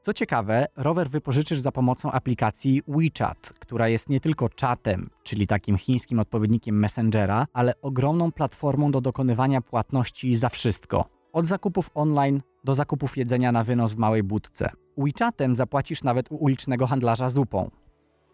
Co 0.02 0.12
ciekawe, 0.12 0.66
rower 0.76 1.10
wypożyczysz 1.10 1.58
za 1.58 1.72
pomocą 1.72 2.12
aplikacji 2.12 2.82
WeChat, 2.88 3.52
która 3.60 3.88
jest 3.88 4.08
nie 4.08 4.20
tylko 4.20 4.48
czatem, 4.48 5.10
czyli 5.22 5.46
takim 5.46 5.78
chińskim 5.78 6.18
odpowiednikiem 6.18 6.78
Messengera, 6.78 7.46
ale 7.52 7.72
ogromną 7.82 8.32
platformą 8.32 8.90
do 8.90 9.00
dokonywania 9.00 9.60
płatności 9.60 10.36
za 10.36 10.48
wszystko. 10.48 11.17
Od 11.38 11.46
zakupów 11.46 11.90
online 11.94 12.40
do 12.64 12.74
zakupów 12.74 13.16
jedzenia 13.16 13.52
na 13.52 13.64
wynos 13.64 13.92
w 13.92 13.98
małej 13.98 14.22
budce. 14.22 14.70
WeChatem 14.96 15.56
zapłacisz 15.56 16.02
nawet 16.02 16.32
u 16.32 16.36
ulicznego 16.36 16.86
handlarza 16.86 17.30
zupą. 17.30 17.70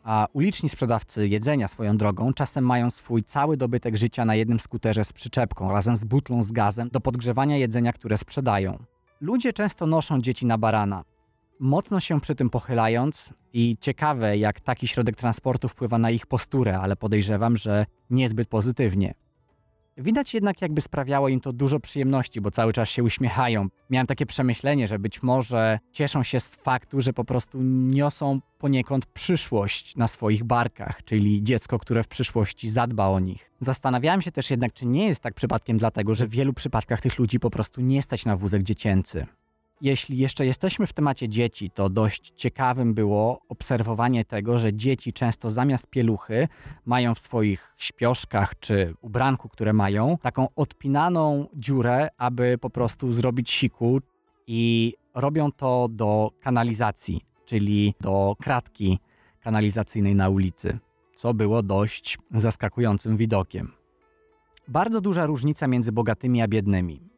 A 0.04 0.26
uliczni 0.32 0.68
sprzedawcy 0.68 1.28
jedzenia 1.28 1.68
swoją 1.68 1.96
drogą 1.96 2.32
czasem 2.32 2.66
mają 2.66 2.90
swój 2.90 3.24
cały 3.24 3.56
dobytek 3.56 3.96
życia 3.96 4.24
na 4.24 4.34
jednym 4.34 4.60
skuterze 4.60 5.04
z 5.04 5.12
przyczepką, 5.12 5.72
razem 5.72 5.96
z 5.96 6.04
butlą 6.04 6.42
z 6.42 6.52
gazem 6.52 6.88
do 6.88 7.00
podgrzewania 7.00 7.56
jedzenia, 7.56 7.92
które 7.92 8.18
sprzedają. 8.18 8.78
Ludzie 9.20 9.52
często 9.52 9.86
noszą 9.86 10.20
dzieci 10.20 10.46
na 10.46 10.58
barana, 10.58 11.04
mocno 11.60 12.00
się 12.00 12.20
przy 12.20 12.34
tym 12.34 12.50
pochylając 12.50 13.34
i 13.52 13.76
ciekawe, 13.80 14.38
jak 14.38 14.60
taki 14.60 14.88
środek 14.88 15.16
transportu 15.16 15.68
wpływa 15.68 15.98
na 15.98 16.10
ich 16.10 16.26
posturę, 16.26 16.78
ale 16.78 16.96
podejrzewam, 16.96 17.56
że 17.56 17.86
niezbyt 18.10 18.48
pozytywnie. 18.48 19.14
Widać 19.96 20.34
jednak, 20.34 20.62
jakby 20.62 20.80
sprawiało 20.80 21.28
im 21.28 21.40
to 21.40 21.52
dużo 21.52 21.80
przyjemności, 21.80 22.40
bo 22.40 22.50
cały 22.50 22.72
czas 22.72 22.88
się 22.88 23.02
uśmiechają. 23.02 23.68
Miałem 23.90 24.06
takie 24.06 24.26
przemyślenie, 24.26 24.88
że 24.88 24.98
być 24.98 25.22
może 25.22 25.78
cieszą 25.92 26.22
się 26.22 26.40
z 26.40 26.56
faktu, 26.56 27.00
że 27.00 27.12
po 27.12 27.24
prostu 27.24 27.62
niosą 27.62 28.40
poniekąd 28.58 29.06
przyszłość 29.06 29.96
na 29.96 30.08
swoich 30.08 30.44
barkach, 30.44 31.04
czyli 31.04 31.42
dziecko, 31.42 31.78
które 31.78 32.02
w 32.02 32.08
przyszłości 32.08 32.70
zadba 32.70 33.06
o 33.06 33.20
nich. 33.20 33.50
Zastanawiałem 33.60 34.22
się 34.22 34.32
też 34.32 34.50
jednak, 34.50 34.72
czy 34.72 34.86
nie 34.86 35.06
jest 35.06 35.20
tak 35.20 35.34
przypadkiem 35.34 35.76
dlatego, 35.76 36.14
że 36.14 36.26
w 36.26 36.30
wielu 36.30 36.52
przypadkach 36.52 37.00
tych 37.00 37.18
ludzi 37.18 37.40
po 37.40 37.50
prostu 37.50 37.80
nie 37.80 38.02
stać 38.02 38.24
na 38.24 38.36
wózek 38.36 38.62
dziecięcy. 38.62 39.26
Jeśli 39.80 40.18
jeszcze 40.18 40.46
jesteśmy 40.46 40.86
w 40.86 40.92
temacie 40.92 41.28
dzieci, 41.28 41.70
to 41.70 41.88
dość 41.88 42.32
ciekawym 42.36 42.94
było 42.94 43.40
obserwowanie 43.48 44.24
tego, 44.24 44.58
że 44.58 44.74
dzieci 44.74 45.12
często 45.12 45.50
zamiast 45.50 45.86
pieluchy 45.86 46.48
mają 46.86 47.14
w 47.14 47.18
swoich 47.18 47.74
śpioszkach 47.78 48.58
czy 48.58 48.94
ubranku, 49.00 49.48
które 49.48 49.72
mają, 49.72 50.18
taką 50.18 50.48
odpinaną 50.56 51.48
dziurę, 51.54 52.08
aby 52.18 52.58
po 52.58 52.70
prostu 52.70 53.12
zrobić 53.12 53.50
siku 53.50 54.00
i 54.46 54.94
robią 55.14 55.52
to 55.52 55.88
do 55.90 56.30
kanalizacji, 56.40 57.20
czyli 57.44 57.94
do 58.00 58.36
kratki 58.42 58.98
kanalizacyjnej 59.40 60.14
na 60.14 60.28
ulicy, 60.28 60.78
co 61.16 61.34
było 61.34 61.62
dość 61.62 62.18
zaskakującym 62.34 63.16
widokiem. 63.16 63.72
Bardzo 64.68 65.00
duża 65.00 65.26
różnica 65.26 65.66
między 65.66 65.92
bogatymi 65.92 66.42
a 66.42 66.48
biednymi. 66.48 67.13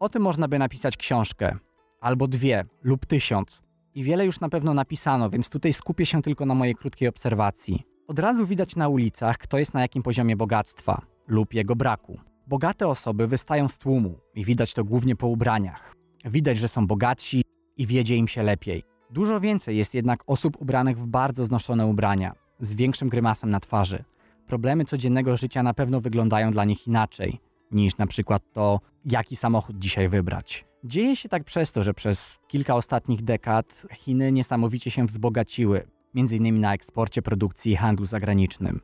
O 0.00 0.08
tym 0.08 0.22
można 0.22 0.48
by 0.48 0.58
napisać 0.58 0.96
książkę, 0.96 1.56
albo 2.00 2.28
dwie, 2.28 2.64
lub 2.82 3.06
tysiąc. 3.06 3.62
I 3.94 4.04
wiele 4.04 4.26
już 4.26 4.40
na 4.40 4.48
pewno 4.48 4.74
napisano, 4.74 5.30
więc 5.30 5.50
tutaj 5.50 5.72
skupię 5.72 6.06
się 6.06 6.22
tylko 6.22 6.46
na 6.46 6.54
mojej 6.54 6.74
krótkiej 6.74 7.08
obserwacji. 7.08 7.82
Od 8.08 8.18
razu 8.18 8.46
widać 8.46 8.76
na 8.76 8.88
ulicach, 8.88 9.38
kto 9.38 9.58
jest 9.58 9.74
na 9.74 9.80
jakim 9.80 10.02
poziomie 10.02 10.36
bogactwa 10.36 11.02
lub 11.28 11.54
jego 11.54 11.76
braku. 11.76 12.18
Bogate 12.46 12.88
osoby 12.88 13.26
wystają 13.26 13.68
z 13.68 13.78
tłumu 13.78 14.18
i 14.34 14.44
widać 14.44 14.74
to 14.74 14.84
głównie 14.84 15.16
po 15.16 15.26
ubraniach. 15.26 15.94
Widać, 16.24 16.58
że 16.58 16.68
są 16.68 16.86
bogatsi 16.86 17.42
i 17.76 17.86
wiedzie 17.86 18.16
im 18.16 18.28
się 18.28 18.42
lepiej. 18.42 18.82
Dużo 19.10 19.40
więcej 19.40 19.76
jest 19.76 19.94
jednak 19.94 20.22
osób 20.26 20.60
ubranych 20.60 20.98
w 20.98 21.06
bardzo 21.06 21.44
znoszone 21.44 21.86
ubrania, 21.86 22.34
z 22.60 22.74
większym 22.74 23.08
grymasem 23.08 23.50
na 23.50 23.60
twarzy. 23.60 24.04
Problemy 24.46 24.84
codziennego 24.84 25.36
życia 25.36 25.62
na 25.62 25.74
pewno 25.74 26.00
wyglądają 26.00 26.50
dla 26.50 26.64
nich 26.64 26.86
inaczej 26.86 27.49
niż 27.70 27.96
na 27.96 28.06
przykład 28.06 28.42
to, 28.52 28.80
jaki 29.04 29.36
samochód 29.36 29.78
dzisiaj 29.78 30.08
wybrać. 30.08 30.64
Dzieje 30.84 31.16
się 31.16 31.28
tak 31.28 31.44
przez 31.44 31.72
to, 31.72 31.82
że 31.82 31.94
przez 31.94 32.38
kilka 32.48 32.74
ostatnich 32.74 33.22
dekad 33.22 33.86
Chiny 33.94 34.32
niesamowicie 34.32 34.90
się 34.90 35.06
wzbogaciły, 35.06 35.86
m.in. 36.14 36.60
na 36.60 36.74
eksporcie 36.74 37.22
produkcji 37.22 37.72
i 37.72 37.76
handlu 37.76 38.06
zagranicznym. 38.06 38.80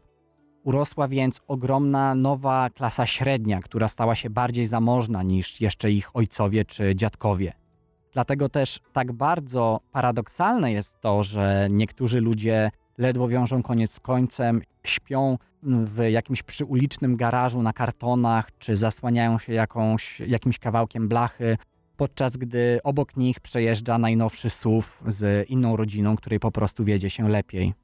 Urosła 0.65 1.09
więc 1.09 1.41
ogromna 1.49 2.15
nowa 2.15 2.71
klasa 2.71 3.07
średnia, 3.07 3.61
która 3.61 3.89
stała 3.89 4.15
się 4.15 4.31
bardziej 4.31 4.67
zamożna 4.67 5.23
niż 5.23 5.61
jeszcze 5.61 5.91
ich 5.91 6.17
ojcowie 6.17 6.65
czy 6.65 6.95
dziadkowie. 6.95 7.53
Dlatego 8.13 8.49
też 8.49 8.81
tak 8.93 9.13
bardzo 9.13 9.81
paradoksalne 9.93 10.73
jest 10.73 11.01
to, 11.01 11.23
że 11.23 11.69
niektórzy 11.71 12.21
ludzie 12.21 12.71
ledwo 12.99 13.29
wiążą 13.29 13.63
koniec 13.63 13.93
z 13.93 14.01
końcem, 14.01 14.63
śpią 14.85 15.39
w 15.63 16.03
jakimś 16.11 16.43
przyulicznym 16.43 17.17
garażu 17.17 17.63
na 17.63 17.73
kartonach, 17.73 18.59
czy 18.59 18.77
zasłaniają 18.77 19.39
się 19.39 19.53
jakąś, 19.53 20.21
jakimś 20.21 20.59
kawałkiem 20.59 21.09
blachy, 21.09 21.57
podczas 21.97 22.37
gdy 22.37 22.81
obok 22.85 23.17
nich 23.17 23.41
przejeżdża 23.41 23.99
najnowszy 23.99 24.51
SUV 24.51 24.89
z 25.07 25.51
inną 25.51 25.77
rodziną, 25.77 26.17
której 26.17 26.41
po 26.41 26.51
prostu 26.51 26.85
wiedzie 26.85 27.11
się 27.11 27.29
lepiej. 27.29 27.75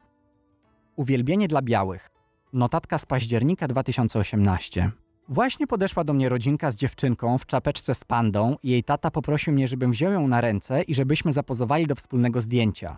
Uwielbienie 0.96 1.48
dla 1.48 1.62
białych. 1.62 2.10
Notatka 2.52 2.98
z 2.98 3.06
października 3.06 3.68
2018. 3.68 4.90
Właśnie 5.28 5.66
podeszła 5.66 6.04
do 6.04 6.12
mnie 6.12 6.28
rodzinka 6.28 6.70
z 6.70 6.76
dziewczynką 6.76 7.38
w 7.38 7.46
czapeczce 7.46 7.94
z 7.94 8.04
pandą 8.04 8.56
i 8.62 8.70
jej 8.70 8.84
tata 8.84 9.10
poprosił 9.10 9.52
mnie, 9.52 9.68
żebym 9.68 9.92
wziął 9.92 10.12
ją 10.12 10.28
na 10.28 10.40
ręce 10.40 10.82
i 10.82 10.94
żebyśmy 10.94 11.32
zapozowali 11.32 11.86
do 11.86 11.94
wspólnego 11.94 12.40
zdjęcia. 12.40 12.96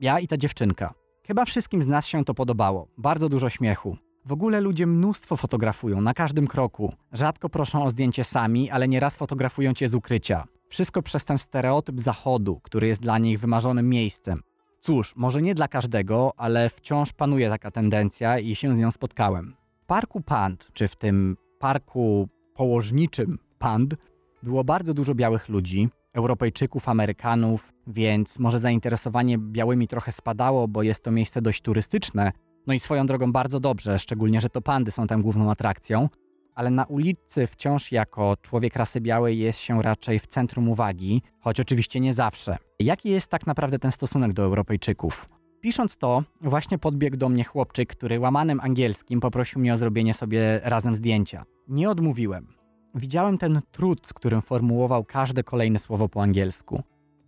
Ja 0.00 0.20
i 0.20 0.26
ta 0.26 0.36
dziewczynka. 0.36 1.05
Chyba 1.26 1.44
wszystkim 1.44 1.82
z 1.82 1.86
nas 1.86 2.06
się 2.06 2.24
to 2.24 2.34
podobało. 2.34 2.88
Bardzo 2.98 3.28
dużo 3.28 3.50
śmiechu. 3.50 3.96
W 4.24 4.32
ogóle 4.32 4.60
ludzie 4.60 4.86
mnóstwo 4.86 5.36
fotografują 5.36 6.00
na 6.00 6.14
każdym 6.14 6.46
kroku. 6.46 6.92
Rzadko 7.12 7.48
proszą 7.48 7.84
o 7.84 7.90
zdjęcie 7.90 8.24
sami, 8.24 8.70
ale 8.70 8.88
nieraz 8.88 9.16
fotografują 9.16 9.74
cię 9.74 9.88
z 9.88 9.94
ukrycia. 9.94 10.44
Wszystko 10.68 11.02
przez 11.02 11.24
ten 11.24 11.38
stereotyp 11.38 12.00
zachodu, 12.00 12.60
który 12.62 12.86
jest 12.86 13.02
dla 13.02 13.18
nich 13.18 13.40
wymarzonym 13.40 13.88
miejscem. 13.88 14.40
Cóż, 14.80 15.16
może 15.16 15.42
nie 15.42 15.54
dla 15.54 15.68
każdego, 15.68 16.32
ale 16.36 16.68
wciąż 16.68 17.12
panuje 17.12 17.50
taka 17.50 17.70
tendencja 17.70 18.38
i 18.38 18.54
się 18.54 18.76
z 18.76 18.78
nią 18.78 18.90
spotkałem. 18.90 19.54
W 19.78 19.86
parku 19.86 20.20
Pand, 20.20 20.68
czy 20.72 20.88
w 20.88 20.96
tym 20.96 21.36
parku 21.58 22.28
położniczym 22.54 23.38
Pand, 23.58 23.94
było 24.42 24.64
bardzo 24.64 24.94
dużo 24.94 25.14
białych 25.14 25.48
ludzi, 25.48 25.88
Europejczyków, 26.16 26.88
Amerykanów, 26.88 27.72
więc 27.86 28.38
może 28.38 28.58
zainteresowanie 28.58 29.38
białymi 29.38 29.88
trochę 29.88 30.12
spadało, 30.12 30.68
bo 30.68 30.82
jest 30.82 31.04
to 31.04 31.10
miejsce 31.10 31.42
dość 31.42 31.62
turystyczne. 31.62 32.32
No 32.66 32.74
i 32.74 32.80
swoją 32.80 33.06
drogą 33.06 33.32
bardzo 33.32 33.60
dobrze, 33.60 33.98
szczególnie, 33.98 34.40
że 34.40 34.50
to 34.50 34.60
pandy 34.60 34.90
są 34.90 35.06
tam 35.06 35.22
główną 35.22 35.50
atrakcją. 35.50 36.08
Ale 36.54 36.70
na 36.70 36.84
ulicy 36.84 37.46
wciąż 37.46 37.92
jako 37.92 38.36
człowiek 38.42 38.76
rasy 38.76 39.00
białej 39.00 39.38
jest 39.38 39.58
się 39.58 39.82
raczej 39.82 40.18
w 40.18 40.26
centrum 40.26 40.68
uwagi, 40.68 41.22
choć 41.40 41.60
oczywiście 41.60 42.00
nie 42.00 42.14
zawsze. 42.14 42.56
Jaki 42.80 43.08
jest 43.08 43.30
tak 43.30 43.46
naprawdę 43.46 43.78
ten 43.78 43.92
stosunek 43.92 44.32
do 44.32 44.42
Europejczyków? 44.42 45.26
Pisząc 45.60 45.96
to, 45.96 46.22
właśnie 46.40 46.78
podbiegł 46.78 47.16
do 47.16 47.28
mnie 47.28 47.44
chłopczyk, 47.44 47.88
który 47.88 48.20
łamanym 48.20 48.60
angielskim 48.60 49.20
poprosił 49.20 49.60
mnie 49.60 49.74
o 49.74 49.76
zrobienie 49.76 50.14
sobie 50.14 50.60
razem 50.64 50.96
zdjęcia. 50.96 51.44
Nie 51.68 51.90
odmówiłem. 51.90 52.46
Widziałem 52.94 53.38
ten 53.38 53.60
trud, 53.72 54.06
z 54.06 54.12
którym 54.12 54.42
formułował 54.42 55.04
każde 55.04 55.42
kolejne 55.42 55.78
słowo 55.78 56.08
po 56.08 56.22
angielsku. 56.22 56.82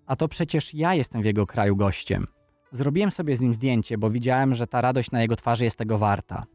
A 0.07 0.17
to 0.17 0.29
przecież 0.29 0.75
ja 0.75 0.95
jestem 0.95 1.23
w 1.23 1.25
jego 1.25 1.47
kraju 1.47 1.77
gościem. 1.77 2.27
Zrobiłem 2.73 3.11
sobie 3.11 3.37
z 3.37 3.41
nim 3.41 3.55
zdjęcie, 3.55 3.99
bo 3.99 4.11
widziałem, 4.11 4.55
że 4.55 4.67
ta 4.67 4.81
radość 4.81 5.11
na 5.11 5.23
jego 5.23 5.37
twarzy 5.37 5.65
jest 5.65 5.79
tego 5.79 5.99
warta. 5.99 6.47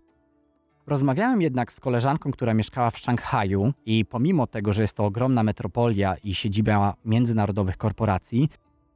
Rozmawiałem 0.87 1.41
jednak 1.41 1.71
z 1.71 1.79
koleżanką, 1.79 2.31
która 2.31 2.53
mieszkała 2.53 2.89
w 2.89 2.97
Szanghaju 2.97 3.73
i 3.85 4.05
pomimo 4.05 4.47
tego, 4.47 4.73
że 4.73 4.81
jest 4.81 4.97
to 4.97 5.05
ogromna 5.05 5.43
metropolia 5.43 6.15
i 6.23 6.33
siedziba 6.35 6.93
międzynarodowych 7.05 7.77
korporacji, 7.77 8.49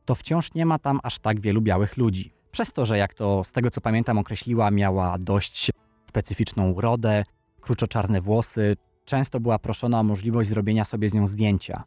to 0.05 0.15
wciąż 0.15 0.53
nie 0.53 0.65
ma 0.65 0.79
tam 0.79 0.99
aż 1.03 1.19
tak 1.19 1.39
wielu 1.39 1.61
białych 1.61 1.97
ludzi. 1.97 2.33
Przez 2.51 2.73
to, 2.73 2.85
że 2.85 2.97
jak 2.97 3.13
to 3.13 3.43
z 3.43 3.51
tego 3.51 3.69
co 3.69 3.81
pamiętam 3.81 4.17
określiła, 4.17 4.71
miała 4.71 5.17
dość 5.19 5.71
specyficzną 6.09 6.71
urodę, 6.71 7.23
kruczoczarne 7.61 8.21
włosy, 8.21 8.75
często 9.07 9.39
była 9.39 9.59
proszona 9.59 9.99
o 9.99 10.03
możliwość 10.03 10.49
zrobienia 10.49 10.85
sobie 10.85 11.09
z 11.09 11.13
nią 11.13 11.27
zdjęcia. 11.27 11.83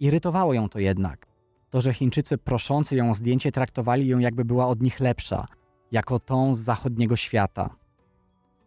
Irytowało 0.00 0.54
ją 0.54 0.68
to 0.68 0.78
jednak. 0.78 1.26
To, 1.70 1.80
że 1.80 1.94
Chińczycy 1.94 2.38
proszący 2.38 2.96
ją 2.96 3.10
o 3.10 3.14
zdjęcie 3.14 3.52
traktowali 3.52 4.06
ją 4.06 4.18
jakby 4.18 4.44
była 4.44 4.66
od 4.66 4.82
nich 4.82 5.00
lepsza, 5.00 5.46
jako 5.92 6.18
tą 6.18 6.54
z 6.54 6.58
zachodniego 6.58 7.16
świata. 7.16 7.70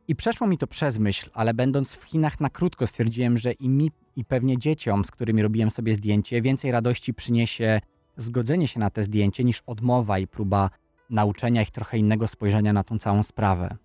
I 0.08 0.16
przeszło 0.16 0.48
mi 0.48 0.58
to 0.58 0.68
przez 0.68 1.00
myśl, 1.00 1.30
ale 1.34 1.54
będąc 1.54 1.96
w 1.96 2.04
Chinach 2.04 2.40
na 2.40 2.50
krótko 2.50 2.88
stwierdziłem, 2.88 3.38
że 3.38 3.52
i 3.52 3.70
mi, 3.70 3.92
i 4.16 4.26
pewnie 4.26 4.58
dzieciom, 4.58 5.06
z 5.06 5.12
którymi 5.12 5.42
robiłem 5.42 5.72
sobie 5.72 5.96
zdjęcie, 5.96 6.42
więcej 6.42 6.72
radości 6.72 7.14
przyniesie 7.14 7.82
zgodzenie 8.18 8.68
się 8.68 8.80
na 8.80 8.90
te 8.90 9.04
zdjęcie 9.04 9.44
niż 9.44 9.64
odmowa 9.66 10.20
i 10.20 10.28
próba 10.28 10.70
nauczenia 11.10 11.62
ich 11.62 11.72
trochę 11.72 11.98
innego 11.98 12.28
spojrzenia 12.28 12.74
na 12.74 12.84
tą 12.84 12.98
całą 12.98 13.24
sprawę. 13.24 13.78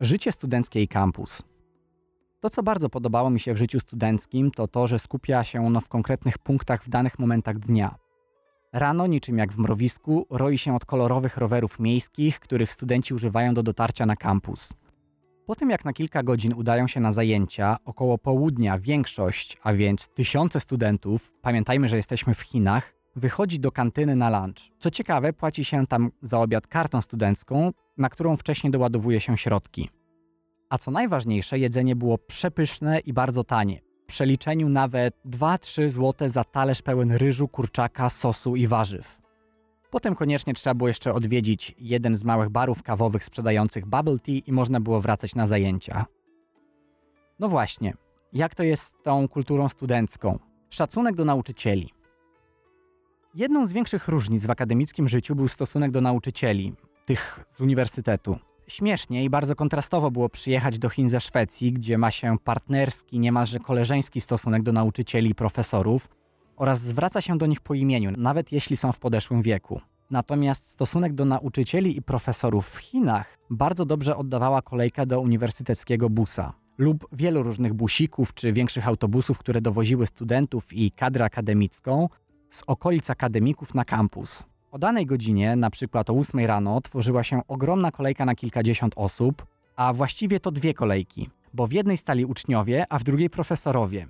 Życie 0.00 0.32
studenckie 0.32 0.82
i 0.82 0.88
kampus. 0.88 1.42
To, 2.40 2.50
co 2.50 2.62
bardzo 2.62 2.88
podobało 2.88 3.30
mi 3.30 3.40
się 3.40 3.54
w 3.54 3.56
życiu 3.56 3.80
studenckim, 3.80 4.50
to 4.50 4.68
to, 4.68 4.86
że 4.86 4.98
skupia 4.98 5.44
się 5.44 5.66
ono 5.66 5.80
w 5.80 5.88
konkretnych 5.88 6.38
punktach 6.38 6.84
w 6.84 6.88
danych 6.88 7.18
momentach 7.18 7.58
dnia. 7.58 7.94
Rano, 8.72 9.06
niczym 9.06 9.38
jak 9.38 9.52
w 9.52 9.58
mrowisku, 9.58 10.26
roi 10.30 10.58
się 10.58 10.76
od 10.76 10.84
kolorowych 10.84 11.36
rowerów 11.36 11.80
miejskich, 11.80 12.40
których 12.40 12.72
studenci 12.72 13.14
używają 13.14 13.54
do 13.54 13.62
dotarcia 13.62 14.06
na 14.06 14.16
kampus. 14.16 14.72
Po 15.46 15.54
tym 15.54 15.70
jak 15.70 15.84
na 15.84 15.92
kilka 15.92 16.22
godzin 16.22 16.54
udają 16.54 16.86
się 16.86 17.00
na 17.00 17.12
zajęcia, 17.12 17.76
około 17.84 18.18
południa 18.18 18.78
większość, 18.78 19.58
a 19.62 19.72
więc 19.72 20.08
tysiące 20.08 20.60
studentów, 20.60 21.32
pamiętajmy, 21.42 21.88
że 21.88 21.96
jesteśmy 21.96 22.34
w 22.34 22.40
Chinach, 22.40 22.94
wychodzi 23.16 23.60
do 23.60 23.72
kantyny 23.72 24.16
na 24.16 24.40
lunch. 24.40 24.58
Co 24.78 24.90
ciekawe, 24.90 25.32
płaci 25.32 25.64
się 25.64 25.86
tam 25.86 26.10
za 26.22 26.38
obiad 26.38 26.66
kartą 26.66 27.02
studencką, 27.02 27.70
na 27.96 28.08
którą 28.08 28.36
wcześniej 28.36 28.70
doładowuje 28.70 29.20
się 29.20 29.38
środki. 29.38 29.88
A 30.70 30.78
co 30.78 30.90
najważniejsze, 30.90 31.58
jedzenie 31.58 31.96
było 31.96 32.18
przepyszne 32.18 32.98
i 32.98 33.12
bardzo 33.12 33.44
tanie. 33.44 33.80
W 34.02 34.06
przeliczeniu 34.06 34.68
nawet 34.68 35.14
2-3 35.26 35.88
zł 35.88 36.28
za 36.28 36.44
talerz 36.44 36.82
pełen 36.82 37.12
ryżu, 37.12 37.48
kurczaka, 37.48 38.10
sosu 38.10 38.56
i 38.56 38.66
warzyw. 38.66 39.20
Potem 39.90 40.14
koniecznie 40.14 40.54
trzeba 40.54 40.74
było 40.74 40.88
jeszcze 40.88 41.14
odwiedzić 41.14 41.74
jeden 41.78 42.16
z 42.16 42.24
małych 42.24 42.48
barów 42.48 42.82
kawowych 42.82 43.24
sprzedających 43.24 43.86
bubble 43.86 44.18
tea 44.18 44.34
i 44.46 44.52
można 44.52 44.80
było 44.80 45.00
wracać 45.00 45.34
na 45.34 45.46
zajęcia. 45.46 46.06
No 47.38 47.48
właśnie, 47.48 47.94
jak 48.32 48.54
to 48.54 48.62
jest 48.62 48.82
z 48.82 48.94
tą 49.02 49.28
kulturą 49.28 49.68
studencką? 49.68 50.38
Szacunek 50.70 51.14
do 51.14 51.24
nauczycieli. 51.24 51.90
Jedną 53.34 53.66
z 53.66 53.72
większych 53.72 54.08
różnic 54.08 54.46
w 54.46 54.50
akademickim 54.50 55.08
życiu 55.08 55.34
był 55.34 55.48
stosunek 55.48 55.90
do 55.90 56.00
nauczycieli, 56.00 56.72
tych 57.06 57.44
z 57.48 57.60
uniwersytetu. 57.60 58.49
Śmiesznie 58.70 59.24
i 59.24 59.30
bardzo 59.30 59.56
kontrastowo 59.56 60.10
było 60.10 60.28
przyjechać 60.28 60.78
do 60.78 60.88
Chin 60.88 61.08
ze 61.08 61.20
Szwecji, 61.20 61.72
gdzie 61.72 61.98
ma 61.98 62.10
się 62.10 62.38
partnerski, 62.44 63.18
niemalże 63.18 63.58
koleżeński 63.58 64.20
stosunek 64.20 64.62
do 64.62 64.72
nauczycieli 64.72 65.30
i 65.30 65.34
profesorów 65.34 66.08
oraz 66.56 66.80
zwraca 66.80 67.20
się 67.20 67.38
do 67.38 67.46
nich 67.46 67.60
po 67.60 67.74
imieniu, 67.74 68.10
nawet 68.16 68.52
jeśli 68.52 68.76
są 68.76 68.92
w 68.92 68.98
podeszłym 68.98 69.42
wieku. 69.42 69.80
Natomiast 70.10 70.68
stosunek 70.68 71.12
do 71.14 71.24
nauczycieli 71.24 71.96
i 71.96 72.02
profesorów 72.02 72.68
w 72.68 72.76
Chinach 72.76 73.38
bardzo 73.50 73.84
dobrze 73.84 74.16
oddawała 74.16 74.62
kolejka 74.62 75.06
do 75.06 75.20
uniwersyteckiego 75.20 76.10
busa 76.10 76.52
lub 76.78 77.06
wielu 77.12 77.42
różnych 77.42 77.74
busików 77.74 78.34
czy 78.34 78.52
większych 78.52 78.88
autobusów, 78.88 79.38
które 79.38 79.60
dowoziły 79.60 80.06
studentów 80.06 80.72
i 80.72 80.90
kadrę 80.90 81.24
akademicką 81.24 82.08
z 82.50 82.62
okolic 82.66 83.10
akademików 83.10 83.74
na 83.74 83.84
kampus. 83.84 84.44
O 84.70 84.78
danej 84.78 85.06
godzinie, 85.06 85.56
na 85.56 85.70
przykład 85.70 86.10
o 86.10 86.12
8 86.12 86.46
rano, 86.46 86.80
tworzyła 86.80 87.22
się 87.22 87.40
ogromna 87.48 87.90
kolejka 87.90 88.24
na 88.24 88.34
kilkadziesiąt 88.34 88.92
osób, 88.96 89.46
a 89.76 89.92
właściwie 89.92 90.40
to 90.40 90.50
dwie 90.50 90.74
kolejki, 90.74 91.28
bo 91.54 91.66
w 91.66 91.72
jednej 91.72 91.96
stali 91.96 92.24
uczniowie, 92.24 92.84
a 92.88 92.98
w 92.98 93.04
drugiej 93.04 93.30
profesorowie. 93.30 94.06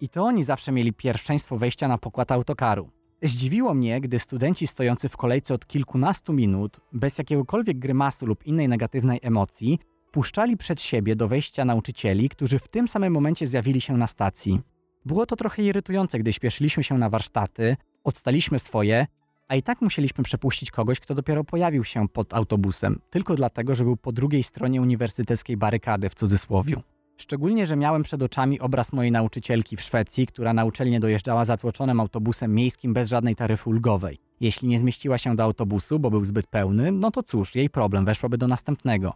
I 0.00 0.08
to 0.08 0.24
oni 0.24 0.44
zawsze 0.44 0.72
mieli 0.72 0.92
pierwszeństwo 0.92 1.56
wejścia 1.56 1.88
na 1.88 1.98
pokład 1.98 2.32
autokaru. 2.32 2.90
Zdziwiło 3.22 3.74
mnie, 3.74 4.00
gdy 4.00 4.18
studenci 4.18 4.66
stojący 4.66 5.08
w 5.08 5.16
kolejce 5.16 5.54
od 5.54 5.66
kilkunastu 5.66 6.32
minut, 6.32 6.80
bez 6.92 7.18
jakiegokolwiek 7.18 7.78
grymasu 7.78 8.26
lub 8.26 8.46
innej 8.46 8.68
negatywnej 8.68 9.20
emocji, 9.22 9.78
puszczali 10.12 10.56
przed 10.56 10.82
siebie 10.82 11.16
do 11.16 11.28
wejścia 11.28 11.64
nauczycieli, 11.64 12.28
którzy 12.28 12.58
w 12.58 12.68
tym 12.68 12.88
samym 12.88 13.12
momencie 13.12 13.46
zjawili 13.46 13.80
się 13.80 13.96
na 13.96 14.06
stacji. 14.06 14.60
Było 15.04 15.26
to 15.26 15.36
trochę 15.36 15.62
irytujące, 15.62 16.18
gdy 16.18 16.32
śpieszyliśmy 16.32 16.84
się 16.84 16.98
na 16.98 17.10
warsztaty, 17.10 17.76
odstaliśmy 18.04 18.58
swoje, 18.58 19.06
a 19.48 19.54
i 19.54 19.62
tak 19.62 19.80
musieliśmy 19.80 20.24
przepuścić 20.24 20.70
kogoś, 20.70 21.00
kto 21.00 21.14
dopiero 21.14 21.44
pojawił 21.44 21.84
się 21.84 22.08
pod 22.08 22.34
autobusem, 22.34 23.00
tylko 23.10 23.34
dlatego, 23.34 23.74
że 23.74 23.84
był 23.84 23.96
po 23.96 24.12
drugiej 24.12 24.42
stronie 24.42 24.82
uniwersyteckiej 24.82 25.56
barykady 25.56 26.08
w 26.08 26.14
cudzysłowiu. 26.14 26.80
Szczególnie, 27.16 27.66
że 27.66 27.76
miałem 27.76 28.02
przed 28.02 28.22
oczami 28.22 28.60
obraz 28.60 28.92
mojej 28.92 29.12
nauczycielki 29.12 29.76
w 29.76 29.82
Szwecji, 29.82 30.26
która 30.26 30.52
na 30.52 30.64
uczelnię 30.64 31.00
dojeżdżała 31.00 31.44
zatłoczonym 31.44 32.00
autobusem 32.00 32.54
miejskim 32.54 32.94
bez 32.94 33.08
żadnej 33.08 33.36
taryfy 33.36 33.70
ulgowej. 33.70 34.18
Jeśli 34.40 34.68
nie 34.68 34.78
zmieściła 34.78 35.18
się 35.18 35.36
do 35.36 35.44
autobusu, 35.44 35.98
bo 35.98 36.10
był 36.10 36.24
zbyt 36.24 36.46
pełny, 36.46 36.92
no 36.92 37.10
to 37.10 37.22
cóż, 37.22 37.54
jej 37.54 37.70
problem 37.70 38.04
weszłaby 38.04 38.38
do 38.38 38.48
następnego. 38.48 39.14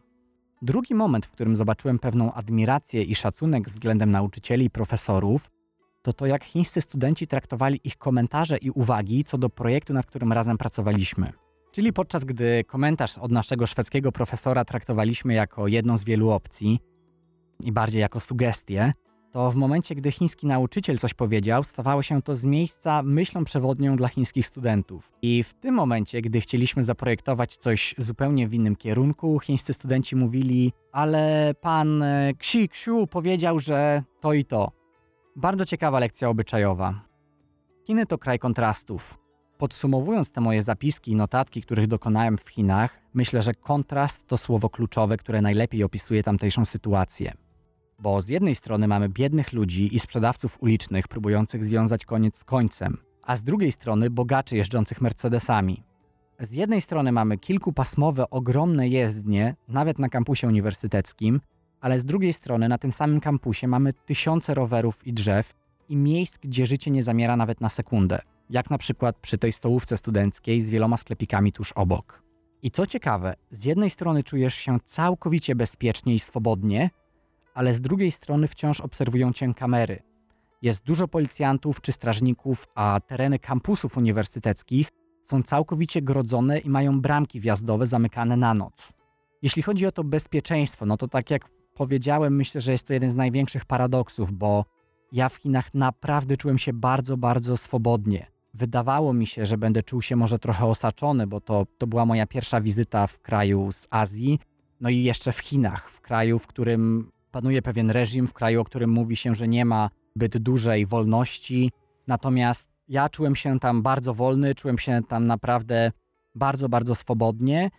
Drugi 0.63 0.95
moment, 0.95 1.27
w 1.27 1.31
którym 1.31 1.57
zobaczyłem 1.57 1.99
pewną 1.99 2.33
admirację 2.33 3.03
i 3.03 3.15
szacunek 3.15 3.69
względem 3.69 4.11
nauczycieli 4.11 4.65
i 4.65 4.71
profesorów, 4.71 5.51
to 6.09 6.13
to 6.13 6.27
jak 6.27 6.45
chińscy 6.45 6.81
studenci 6.81 7.27
traktowali 7.27 7.81
ich 7.85 7.97
komentarze 7.97 8.57
i 8.57 8.71
uwagi 8.71 9.25
co 9.25 9.39
do 9.39 9.49
projektu, 9.49 9.95
nad 9.95 10.07
którym 10.07 10.33
razem 10.33 10.59
pracowaliśmy. 10.59 11.33
Czyli 11.73 11.93
podczas 11.93 12.25
gdy 12.25 12.65
komentarz 12.65 13.19
od 13.19 13.33
naszego 13.33 13.67
szwedzkiego 13.67 14.13
profesora 14.13 14.65
traktowaliśmy 14.65 15.35
jako 15.35 15.69
jedną 15.69 15.99
z 15.99 16.05
wielu 16.05 16.31
opcji 16.31 16.81
i 17.65 17.73
bardziej 17.73 18.01
jako 18.01 18.21
sugestię, 18.21 18.93
to 19.33 19.51
w 19.51 19.55
momencie, 19.55 19.95
gdy 19.95 20.13
chiński 20.13 20.47
nauczyciel 20.47 20.99
coś 20.99 21.15
powiedział, 21.15 21.65
stawało 21.65 22.03
się 22.03 22.23
to 22.23 22.37
z 22.37 22.45
miejsca 22.45 23.03
myślą 23.03 23.45
przewodnią 23.45 23.97
dla 23.97 24.09
chińskich 24.09 24.47
studentów. 24.47 25.13
I 25.23 25.43
w 25.43 25.55
tym 25.55 25.75
momencie, 25.75 26.23
gdy 26.23 26.41
chcieliśmy 26.41 26.85
zaprojektować 26.85 27.57
coś 27.57 27.95
zupełnie 27.99 28.49
w 28.49 28.55
innym 28.55 28.77
kierunku, 28.77 29.41
chińscy 29.41 29.75
studenci 29.75 30.17
mówili, 30.17 30.73
ale 30.93 31.55
pan 31.61 32.03
e, 32.03 32.29
Xi 32.29 32.65
Xiu 32.65 33.07
powiedział, 33.07 33.59
że 33.61 34.03
to 34.21 34.33
i 34.33 34.45
to. 34.45 34.78
Bardzo 35.39 35.67
ciekawa 35.67 35.99
lekcja 35.99 36.29
obyczajowa. 36.29 37.01
Chiny 37.87 38.07
to 38.07 38.19
kraj 38.19 38.39
kontrastów. 38.39 39.19
Podsumowując 39.59 40.33
te 40.33 40.41
moje 40.41 40.63
zapiski 40.63 41.11
i 41.11 41.17
notatki, 41.17 41.63
których 41.63 41.87
dokonałem 41.87 42.39
w 42.39 42.49
Chinach, 42.49 43.01
myślę, 43.15 43.43
że 43.43 43.55
kontrast 43.55 44.27
to 44.27 44.39
słowo 44.39 44.71
kluczowe, 44.71 45.17
które 45.17 45.41
najlepiej 45.41 45.85
opisuje 45.85 46.23
tamtejszą 46.23 46.65
sytuację. 46.65 47.33
Bo 47.99 48.21
z 48.21 48.29
jednej 48.29 48.55
strony 48.55 48.89
mamy 48.89 49.09
biednych 49.09 49.53
ludzi 49.53 49.97
i 49.97 49.99
sprzedawców 49.99 50.63
ulicznych 50.63 51.09
próbujących 51.09 51.65
związać 51.65 52.05
koniec 52.05 52.39
z 52.39 52.45
końcem, 52.45 52.97
a 53.23 53.37
z 53.37 53.43
drugiej 53.43 53.73
strony 53.73 54.11
bogaczy 54.11 54.57
jeżdżących 54.57 55.01
Mercedesami. 55.01 55.83
Z 56.41 56.53
jednej 56.53 56.81
strony 56.81 57.13
mamy 57.13 57.39
kilkupasmowe, 57.39 58.31
ogromne 58.31 58.89
jezdnie, 58.89 59.57
nawet 59.69 59.99
na 59.99 60.09
kampusie 60.09 60.49
uniwersyteckim, 60.49 61.41
ale 61.81 62.01
z 62.01 62.05
drugiej 62.05 62.33
strony 62.33 62.69
na 62.69 62.79
tym 62.79 62.93
samym 62.93 63.21
kampusie 63.21 63.69
mamy 63.69 63.93
tysiące 63.93 64.55
rowerów 64.55 65.07
i 65.07 65.13
drzew 65.13 65.55
i 65.89 65.97
miejsc, 65.97 66.39
gdzie 66.39 66.67
życie 66.67 66.91
nie 66.91 67.03
zamiera 67.03 67.37
nawet 67.37 67.61
na 67.61 67.69
sekundę, 67.69 68.19
jak 68.51 68.71
na 68.71 68.79
przykład 68.79 69.17
przy 69.17 69.39
tej 69.39 69.53
stołówce 69.53 69.97
studenckiej 69.97 70.61
z 70.61 70.71
wieloma 70.71 70.97
sklepikami 70.97 71.53
tuż 71.53 71.73
obok. 71.73 72.23
I 72.63 72.71
co 72.71 72.87
ciekawe, 72.87 73.35
z 73.51 73.65
jednej 73.65 73.91
strony 73.91 74.23
czujesz 74.25 74.55
się 74.55 74.79
całkowicie 74.85 75.55
bezpiecznie 75.55 76.15
i 76.15 76.19
swobodnie, 76.19 76.91
ale 77.55 77.75
z 77.75 77.81
drugiej 77.81 78.11
strony 78.11 78.49
wciąż 78.49 78.81
obserwują 78.81 79.33
cię 79.33 79.55
kamery. 79.55 80.03
Jest 80.63 80.85
dużo 80.85 81.09
policjantów 81.09 81.81
czy 81.81 81.93
strażników, 81.93 82.67
a 82.75 83.01
tereny 83.07 83.39
kampusów 83.39 83.97
uniwersyteckich 83.97 84.89
są 85.23 85.43
całkowicie 85.43 86.03
grodzone 86.03 86.59
i 86.59 86.69
mają 86.69 87.01
bramki 87.01 87.41
wjazdowe 87.41 87.87
zamykane 87.87 88.37
na 88.37 88.55
noc. 88.55 88.93
Jeśli 89.43 89.63
chodzi 89.63 89.87
o 89.87 89.93
to 89.93 90.05
bezpieczeństwo, 90.05 90.87
no 90.87 90.97
to 90.97 91.09
tak 91.09 91.31
jak 91.31 91.58
powiedziałem, 91.79 92.37
myślę, 92.37 92.61
że 92.61 92.73
jest 92.73 92.87
to 92.87 92.93
jeden 92.93 93.11
z 93.11 93.15
największych 93.15 93.65
paradoksów, 93.65 94.33
bo 94.33 94.65
ja 95.13 95.29
w 95.29 95.35
Chinach 95.35 95.75
naprawdę 95.75 96.37
czułem 96.37 96.59
się 96.59 96.73
bardzo, 96.73 97.17
bardzo 97.17 97.57
swobodnie. 97.57 98.27
Wydawało 98.55 99.13
mi 99.13 99.27
się, 99.27 99.47
że 99.47 99.59
będę 99.59 99.83
czuł 99.83 100.03
się 100.03 100.17
może 100.17 100.39
trochę 100.39 100.67
osaczony, 100.67 101.27
bo 101.27 101.41
to, 101.41 101.67
to 101.79 101.87
była 101.87 102.07
moja 102.07 102.27
pierwsza 102.27 102.61
wizyta 102.61 103.07
w 103.07 103.21
kraju 103.21 103.73
z 103.73 103.87
Azji, 103.91 104.39
no 104.81 104.89
i 104.89 105.03
jeszcze 105.03 105.33
w 105.33 105.39
Chinach, 105.39 105.91
w 105.91 106.01
kraju, 106.01 106.39
w 106.39 106.47
którym 106.47 107.11
panuje 107.31 107.63
pewien 107.63 107.91
reżim, 107.91 108.27
w 108.27 108.33
kraju, 108.33 108.61
o 108.61 108.65
którym 108.65 108.91
mówi 108.91 109.17
się, 109.17 109.35
że 109.35 109.49
nie 109.49 109.65
ma 109.65 109.91
zbyt 110.17 110.39
dużej 110.39 110.87
wolności. 110.87 111.71
Natomiast 112.07 112.69
ja 112.89 113.09
czułem 113.09 113.37
się 113.37 113.59
tam 113.61 113.83
bardzo 113.83 114.15
wolny, 114.15 114.55
czułem 114.55 114.79
się 114.79 115.01
tam 115.09 115.27
naprawdę 115.27 115.93
bardzo, 116.35 116.69
bardzo 116.69 116.95
swobodnie 116.95 117.71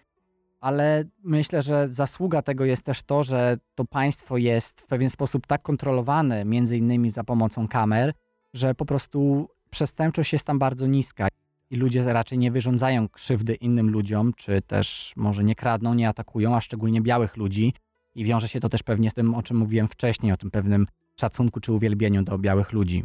ale 0.59 1.03
myślę, 1.23 1.61
że 1.61 1.87
zasługa 1.89 2.41
tego 2.41 2.65
jest 2.65 2.85
też 2.85 3.01
to, 3.01 3.23
że 3.23 3.57
to 3.75 3.85
państwo 3.85 4.37
jest 4.37 4.81
w 4.81 4.87
pewien 4.87 5.09
sposób 5.09 5.47
tak 5.47 5.61
kontrolowane, 5.61 6.45
między 6.45 6.77
innymi 6.77 7.09
za 7.09 7.23
pomocą 7.23 7.67
kamer, 7.67 8.13
że 8.53 8.75
po 8.75 8.85
prostu 8.85 9.49
przestępczość 9.69 10.33
jest 10.33 10.47
tam 10.47 10.59
bardzo 10.59 10.87
niska 10.87 11.27
i 11.69 11.75
ludzie 11.75 12.13
raczej 12.13 12.37
nie 12.37 12.51
wyrządzają 12.51 13.09
krzywdy 13.09 13.55
innym 13.55 13.89
ludziom, 13.89 14.33
czy 14.33 14.61
też 14.61 15.13
może 15.15 15.43
nie 15.43 15.55
kradną, 15.55 15.93
nie 15.93 16.09
atakują, 16.09 16.55
a 16.55 16.61
szczególnie 16.61 17.01
białych 17.01 17.37
ludzi. 17.37 17.73
I 18.15 18.25
wiąże 18.25 18.47
się 18.47 18.59
to 18.59 18.69
też 18.69 18.83
pewnie 18.83 19.11
z 19.11 19.13
tym, 19.13 19.35
o 19.35 19.43
czym 19.43 19.57
mówiłem 19.57 19.87
wcześniej, 19.87 20.31
o 20.31 20.37
tym 20.37 20.51
pewnym 20.51 20.87
szacunku 21.19 21.59
czy 21.59 21.73
uwielbieniu 21.73 22.23
do 22.23 22.37
białych 22.37 22.73
ludzi. 22.73 23.03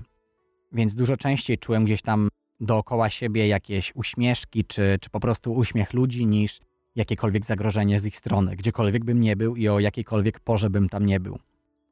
Więc 0.73 0.95
dużo 0.95 1.17
częściej 1.17 1.59
czułem 1.59 1.85
gdzieś 1.85 2.03
tam 2.03 2.29
dookoła 2.61 3.11
siebie 3.11 3.49
jakieś 3.49 3.93
uśmieszki, 3.95 4.64
czy, 4.64 4.99
czy 5.01 5.11
po 5.11 5.21
prostu 5.21 5.55
uśmiech 5.55 5.93
ludzi, 5.93 6.27
niż 6.27 6.61
jakiekolwiek 6.96 7.44
zagrożenie 7.44 8.00
z 8.00 8.07
ich 8.07 8.16
strony, 8.16 8.57
gdziekolwiek 8.57 9.04
bym 9.04 9.20
nie 9.20 9.37
był 9.37 9.57
i 9.57 9.68
o 9.68 9.80
jakiejkolwiek 9.80 10.40
porze 10.40 10.70
bym 10.70 10.88
tam 10.88 11.07
nie 11.07 11.20
był. 11.20 11.38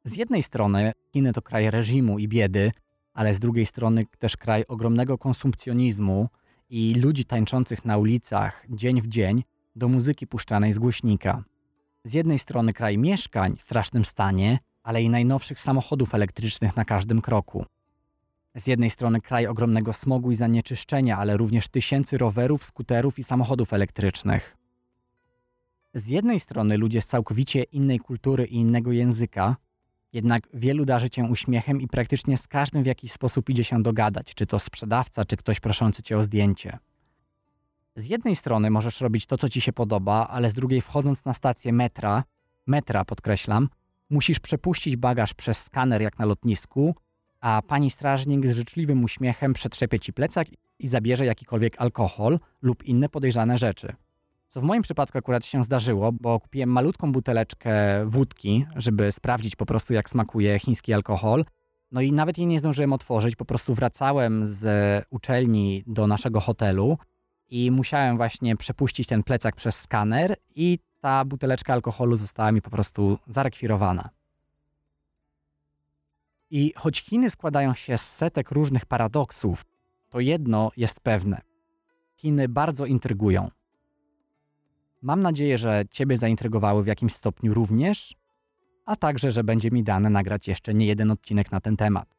Z 0.05 0.15
jednej 0.15 0.43
strony 0.43 0.91
Chiny 1.13 1.33
to 1.33 1.41
kraj 1.41 1.71
reżimu 1.71 2.19
i 2.19 2.27
biedy, 2.27 2.71
ale 3.13 3.33
z 3.33 3.39
drugiej 3.39 3.65
strony 3.65 4.03
też 4.19 4.37
kraj 4.37 4.65
ogromnego 4.67 5.17
konsumpcjonizmu 5.17 6.29
i 6.69 6.95
ludzi 6.95 7.25
tańczących 7.25 7.85
na 7.85 7.97
ulicach 7.97 8.65
dzień 8.69 9.01
w 9.01 9.07
dzień 9.07 9.43
do 9.75 9.87
muzyki 9.87 10.27
puszczanej 10.27 10.73
z 10.73 10.79
głośnika. 10.79 11.43
Z 12.03 12.13
jednej 12.13 12.39
strony 12.39 12.73
kraj 12.73 12.97
mieszkań 12.97 13.55
w 13.57 13.61
strasznym 13.61 14.05
stanie, 14.05 14.59
ale 14.83 15.03
i 15.03 15.09
najnowszych 15.09 15.59
samochodów 15.59 16.15
elektrycznych 16.15 16.75
na 16.75 16.85
każdym 16.85 17.21
kroku. 17.21 17.65
Z 18.55 18.67
jednej 18.67 18.89
strony 18.89 19.21
kraj 19.21 19.47
ogromnego 19.47 19.93
smogu 19.93 20.31
i 20.31 20.35
zanieczyszczenia, 20.35 21.17
ale 21.17 21.37
również 21.37 21.67
tysięcy 21.67 22.17
rowerów, 22.17 22.65
skuterów 22.65 23.19
i 23.19 23.23
samochodów 23.23 23.73
elektrycznych. 23.73 24.62
Z 25.95 26.07
jednej 26.07 26.39
strony 26.39 26.77
ludzie 26.77 27.01
z 27.01 27.07
całkowicie 27.07 27.63
innej 27.63 27.99
kultury 27.99 28.45
i 28.45 28.55
innego 28.55 28.91
języka, 28.91 29.55
jednak 30.13 30.47
wielu 30.53 30.85
darzy 30.85 31.09
cię 31.09 31.23
uśmiechem 31.23 31.81
i 31.81 31.87
praktycznie 31.87 32.37
z 32.37 32.47
każdym 32.47 32.83
w 32.83 32.85
jakiś 32.85 33.11
sposób 33.11 33.49
idzie 33.49 33.63
się 33.63 33.83
dogadać, 33.83 34.33
czy 34.35 34.45
to 34.45 34.59
sprzedawca, 34.59 35.25
czy 35.25 35.37
ktoś 35.37 35.59
proszący 35.59 36.03
cię 36.03 36.17
o 36.17 36.23
zdjęcie. 36.23 36.77
Z 37.95 38.05
jednej 38.05 38.35
strony 38.35 38.69
możesz 38.69 39.01
robić 39.01 39.25
to, 39.25 39.37
co 39.37 39.49
ci 39.49 39.61
się 39.61 39.73
podoba, 39.73 40.27
ale 40.27 40.49
z 40.49 40.53
drugiej 40.53 40.81
wchodząc 40.81 41.25
na 41.25 41.33
stację 41.33 41.73
metra, 41.73 42.23
metra 42.67 43.05
podkreślam, 43.05 43.69
musisz 44.09 44.39
przepuścić 44.39 44.95
bagaż 44.95 45.33
przez 45.33 45.63
skaner 45.63 46.01
jak 46.01 46.19
na 46.19 46.25
lotnisku, 46.25 46.95
a 47.39 47.61
pani 47.67 47.91
strażnik 47.91 48.47
z 48.47 48.55
życzliwym 48.55 49.03
uśmiechem 49.03 49.53
przetrzepie 49.53 49.99
ci 49.99 50.13
plecak 50.13 50.47
i 50.79 50.87
zabierze 50.87 51.25
jakikolwiek 51.25 51.81
alkohol 51.81 52.39
lub 52.61 52.83
inne 52.83 53.09
podejrzane 53.09 53.57
rzeczy. 53.57 53.95
Co 54.53 54.61
w 54.61 54.63
moim 54.63 54.81
przypadku 54.81 55.17
akurat 55.17 55.45
się 55.45 55.63
zdarzyło, 55.63 56.11
bo 56.11 56.39
kupiłem 56.39 56.69
malutką 56.69 57.11
buteleczkę 57.11 57.73
wódki, 58.05 58.65
żeby 58.75 59.11
sprawdzić 59.11 59.55
po 59.55 59.65
prostu 59.65 59.93
jak 59.93 60.09
smakuje 60.09 60.59
chiński 60.59 60.93
alkohol. 60.93 61.45
No 61.91 62.01
i 62.01 62.11
nawet 62.11 62.37
jej 62.37 62.47
nie 62.47 62.59
zdążyłem 62.59 62.93
otworzyć, 62.93 63.35
po 63.35 63.45
prostu 63.45 63.73
wracałem 63.73 64.45
z 64.45 64.65
uczelni 65.09 65.83
do 65.87 66.07
naszego 66.07 66.39
hotelu 66.39 66.97
i 67.49 67.71
musiałem 67.71 68.17
właśnie 68.17 68.55
przepuścić 68.55 69.07
ten 69.07 69.23
plecak 69.23 69.55
przez 69.55 69.79
skaner 69.79 70.35
i 70.55 70.79
ta 71.01 71.25
buteleczka 71.25 71.73
alkoholu 71.73 72.15
została 72.15 72.51
mi 72.51 72.61
po 72.61 72.69
prostu 72.69 73.17
zarekwirowana. 73.27 74.09
I 76.49 76.73
choć 76.75 77.01
Chiny 77.01 77.29
składają 77.29 77.73
się 77.73 77.97
z 77.97 78.15
setek 78.15 78.51
różnych 78.51 78.85
paradoksów, 78.85 79.65
to 80.09 80.19
jedno 80.19 80.71
jest 80.77 80.99
pewne. 80.99 81.41
Chiny 82.15 82.49
bardzo 82.49 82.85
intrygują. 82.85 83.49
Mam 85.03 85.19
nadzieję, 85.19 85.57
że 85.57 85.83
Ciebie 85.91 86.17
zaintrygowały 86.17 86.83
w 86.83 86.87
jakimś 86.87 87.13
stopniu 87.13 87.53
również, 87.53 88.15
a 88.85 88.95
także, 88.95 89.31
że 89.31 89.43
będzie 89.43 89.71
mi 89.71 89.83
dane 89.83 90.09
nagrać 90.09 90.47
jeszcze 90.47 90.73
nie 90.73 90.85
jeden 90.85 91.11
odcinek 91.11 91.51
na 91.51 91.59
ten 91.59 91.77
temat. 91.77 92.15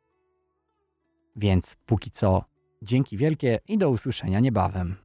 Więc 1.36 1.76
póki 1.86 2.10
co, 2.10 2.44
dzięki 2.82 3.16
wielkie 3.16 3.58
i 3.68 3.78
do 3.78 3.90
usłyszenia 3.90 4.40
niebawem. 4.40 5.03